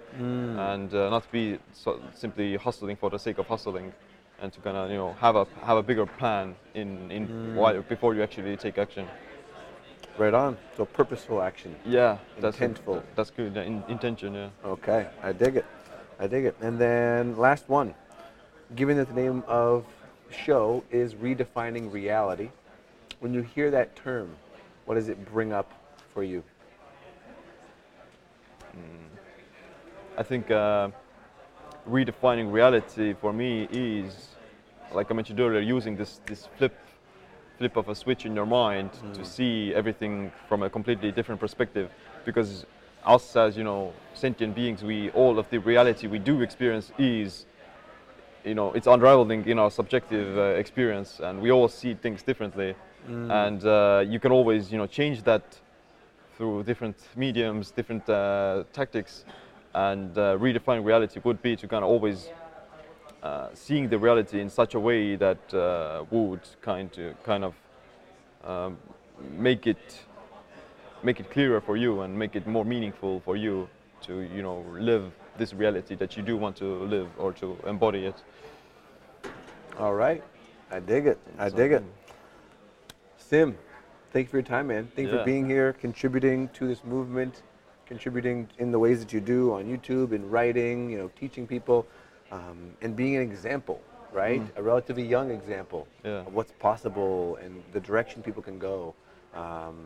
and 0.59 0.93
uh, 0.95 1.11
not 1.11 1.31
be 1.31 1.59
so 1.73 2.01
simply 2.15 2.57
hustling 2.57 2.97
for 2.97 3.11
the 3.11 3.19
sake 3.19 3.39
of 3.39 3.47
hustling 3.47 3.93
and 4.41 4.53
to 4.53 4.61
kind 4.61 4.77
of 4.77 4.91
you 4.91 4.97
know 4.97 5.13
have 5.15 5.37
a 5.37 5.47
have 5.63 5.77
a 5.77 5.83
bigger 5.83 6.07
plan 6.07 6.55
in 6.75 7.11
in 7.11 7.55
while, 7.55 7.83
before 7.83 8.15
you 8.15 8.23
actually 8.23 8.57
take 8.57 8.79
action. 8.79 9.07
Right 10.17 10.35
on. 10.35 10.57
So 10.77 10.85
purposeful 10.85 11.43
action. 11.43 11.75
Yeah, 11.85 12.19
that's 12.39 12.57
Intentful. 12.59 13.03
That's 13.17 13.31
good. 13.31 13.57
In, 13.57 13.83
intention, 13.89 14.35
yeah. 14.35 14.51
Okay, 14.65 15.09
I 15.23 15.33
dig 15.33 15.57
it. 15.57 15.65
I 16.21 16.29
dig 16.29 16.45
it. 16.45 16.57
And 16.61 16.79
then 16.79 17.37
last 17.37 17.69
one. 17.69 17.95
Given 18.77 18.97
that 18.99 19.09
the 19.09 19.15
name 19.15 19.43
of 19.49 19.85
the 20.29 20.35
show 20.35 20.85
is 20.91 21.15
redefining 21.15 21.93
reality, 21.93 22.51
when 23.19 23.35
you 23.35 23.43
hear 23.43 23.73
that 23.73 23.97
term, 23.97 24.37
what 24.85 24.95
does 24.95 25.09
it 25.09 25.25
bring 25.33 25.53
up 25.53 25.73
for 26.13 26.23
you? 26.23 26.45
I 30.17 30.23
think 30.23 30.51
uh, 30.51 30.91
redefining 31.89 32.53
reality 32.53 33.15
for 33.21 33.33
me 33.33 33.69
is, 33.71 34.29
like 34.93 35.11
I 35.11 35.15
mentioned 35.15 35.41
earlier, 35.41 35.61
using 35.61 35.97
this 35.97 36.21
this 36.27 36.49
flip 36.57 36.75
flip 37.59 37.77
of 37.77 37.89
a 37.89 37.95
switch 37.95 38.27
in 38.27 38.35
your 38.35 38.47
mind 38.47 38.91
to 39.13 39.25
see 39.25 39.73
everything 39.75 40.33
from 40.49 40.63
a 40.63 40.71
completely 40.71 41.13
different 41.13 41.41
perspective. 41.41 41.91
Because 42.25 42.67
us 43.05 43.37
as 43.37 43.57
you 43.57 43.65
know 43.65 43.93
sentient 44.15 44.55
beings, 44.55 44.83
we 44.83 45.11
all 45.11 45.39
of 45.39 45.49
the 45.51 45.59
reality 45.59 46.07
we 46.07 46.19
do 46.19 46.41
experience 46.43 46.93
is, 46.99 47.47
you 48.45 48.55
know, 48.55 48.73
it's 48.73 48.87
unraveling 48.87 49.47
in 49.47 49.59
our 49.59 49.71
subjective 49.71 50.37
uh, 50.37 50.43
experience, 50.59 51.21
and 51.21 51.41
we 51.41 51.51
all 51.53 51.69
see 51.69 51.95
things 51.95 52.23
differently. 52.23 52.75
And 53.31 53.65
uh, 53.65 54.03
you 54.09 54.19
can 54.19 54.33
always 54.33 54.73
you 54.73 54.79
know 54.79 54.87
change 54.87 55.23
that 55.25 55.43
through 56.37 56.63
different 56.65 56.97
mediums, 57.15 57.71
different 57.71 58.09
uh, 58.09 58.65
tactics, 58.73 59.25
and 59.75 60.17
uh, 60.17 60.39
redefining 60.39 60.85
reality 60.85 61.21
would 61.25 61.43
be 61.43 61.57
to 61.57 61.67
kind 61.67 61.85
of 61.85 61.91
always 61.91 62.29
uh, 63.23 63.49
seeing 63.55 63.89
the 63.89 63.99
reality 63.99 64.41
in 64.41 64.49
such 64.51 64.75
a 64.75 64.81
way 64.81 65.17
that 65.17 65.55
uh, 65.55 66.05
would 66.11 66.41
kind 66.61 66.97
of 66.99 67.23
kind 67.25 67.45
of 67.45 67.55
um, 68.45 68.79
make 69.37 69.67
it 69.67 70.05
make 71.03 71.21
it 71.21 71.31
clearer 71.31 71.61
for 71.61 71.77
you 71.77 72.03
and 72.03 72.19
make 72.19 72.37
it 72.37 72.47
more 72.47 72.65
meaningful 72.65 73.21
for 73.21 73.37
you 73.37 73.69
to 74.03 74.21
you 74.35 74.43
know 74.43 74.65
live 74.79 75.13
this 75.39 75.53
reality 75.53 75.95
that 75.97 76.17
you 76.17 76.23
do 76.23 76.37
want 76.37 76.57
to 76.57 76.85
live 76.85 77.09
or 77.19 77.33
to 77.33 77.57
embody 77.67 78.07
it. 78.07 78.23
All 79.79 79.95
right. 79.95 80.23
I 80.71 80.81
dig 80.81 81.07
it. 81.07 81.19
I 81.39 81.49
So, 81.49 81.57
dig 81.57 81.73
it. 81.73 81.85
Siim, 83.19 83.55
thank 84.13 84.27
you 84.27 84.31
for 84.31 84.37
your 84.37 84.43
time, 84.45 84.69
man. 84.69 84.89
Thank 84.95 85.09
you 85.09 85.15
Yeah. 85.15 85.21
for 85.21 85.25
being 85.25 85.49
here, 85.49 85.73
contributing 85.73 86.49
to 86.51 86.67
this 86.69 86.85
movement, 86.85 87.43
contributing 87.87 88.49
in 88.59 88.71
the 88.71 88.79
ways 88.79 89.01
that 89.01 89.13
you 89.13 89.21
do 89.21 89.53
on 89.53 89.65
YouTube, 89.65 90.13
in 90.13 90.29
writing, 90.31 90.91
you 90.91 90.99
know, 90.99 91.11
teaching 91.19 91.47
people, 91.47 91.87
um, 92.33 92.73
and 92.83 92.97
being 92.97 93.17
an 93.17 93.23
example, 93.23 93.81
right? 94.13 94.43
A 94.57 94.63
relatively 94.63 95.05
young 95.05 95.31
example 95.31 95.87
Yeah. 96.05 96.21
of 96.21 96.35
what's 96.35 96.53
possible 96.53 97.37
and 97.37 97.63
the 97.73 97.81
direction 97.81 98.23
people 98.23 98.43
can 98.43 98.59
go, 98.59 98.95
um, 99.35 99.77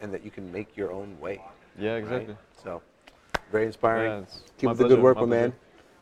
and 0.00 0.12
that 0.12 0.24
you 0.24 0.30
can 0.30 0.50
make 0.52 0.76
your 0.76 0.92
own 0.92 1.18
way. 1.20 1.42
Yeah, 1.78 1.92
right? 1.92 1.98
exactly. 1.98 2.36
So, 2.62 2.82
very 3.50 3.66
inspiring. 3.66 4.22
Yeah, 4.22 4.38
Keep 4.58 4.70
up 4.70 4.76
the 4.76 4.88
good 4.88 5.02
work, 5.02 5.16
my 5.16 5.22
my 5.22 5.36
man. 5.36 5.52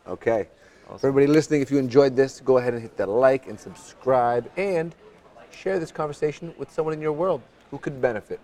Okay. 0.07 0.49
For 0.97 1.09
everybody 1.09 1.27
listening, 1.27 1.61
if 1.61 1.71
you 1.71 1.79
enjoyed 1.79 2.17
this, 2.17 2.41
go 2.41 2.57
ahead 2.57 2.73
and 2.73 2.81
hit 2.81 2.97
that 2.97 3.11
like 3.11 3.47
and 3.47 3.61
subscribe 3.61 4.51
and 4.57 4.95
share 5.51 5.79
this 5.79 5.93
conversation 5.93 6.55
with 6.57 6.71
someone 6.73 6.95
in 6.95 7.01
your 7.03 7.13
world 7.13 7.43
who 7.71 7.79
could 7.79 8.01
benefit. 8.01 8.41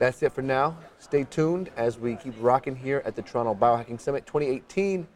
That's 0.00 0.22
it 0.22 0.32
for 0.32 0.40
now. 0.40 0.78
Stay 0.98 1.24
tuned 1.24 1.68
as 1.76 1.98
we 1.98 2.16
keep 2.16 2.32
rocking 2.40 2.74
here 2.74 3.02
at 3.04 3.16
the 3.16 3.20
Toronto 3.20 3.54
Biohacking 3.54 4.00
Summit 4.00 4.24
2018. 4.24 5.06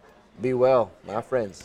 Be 0.42 0.52
well, 0.52 0.92
my 1.06 1.22
friends. 1.22 1.62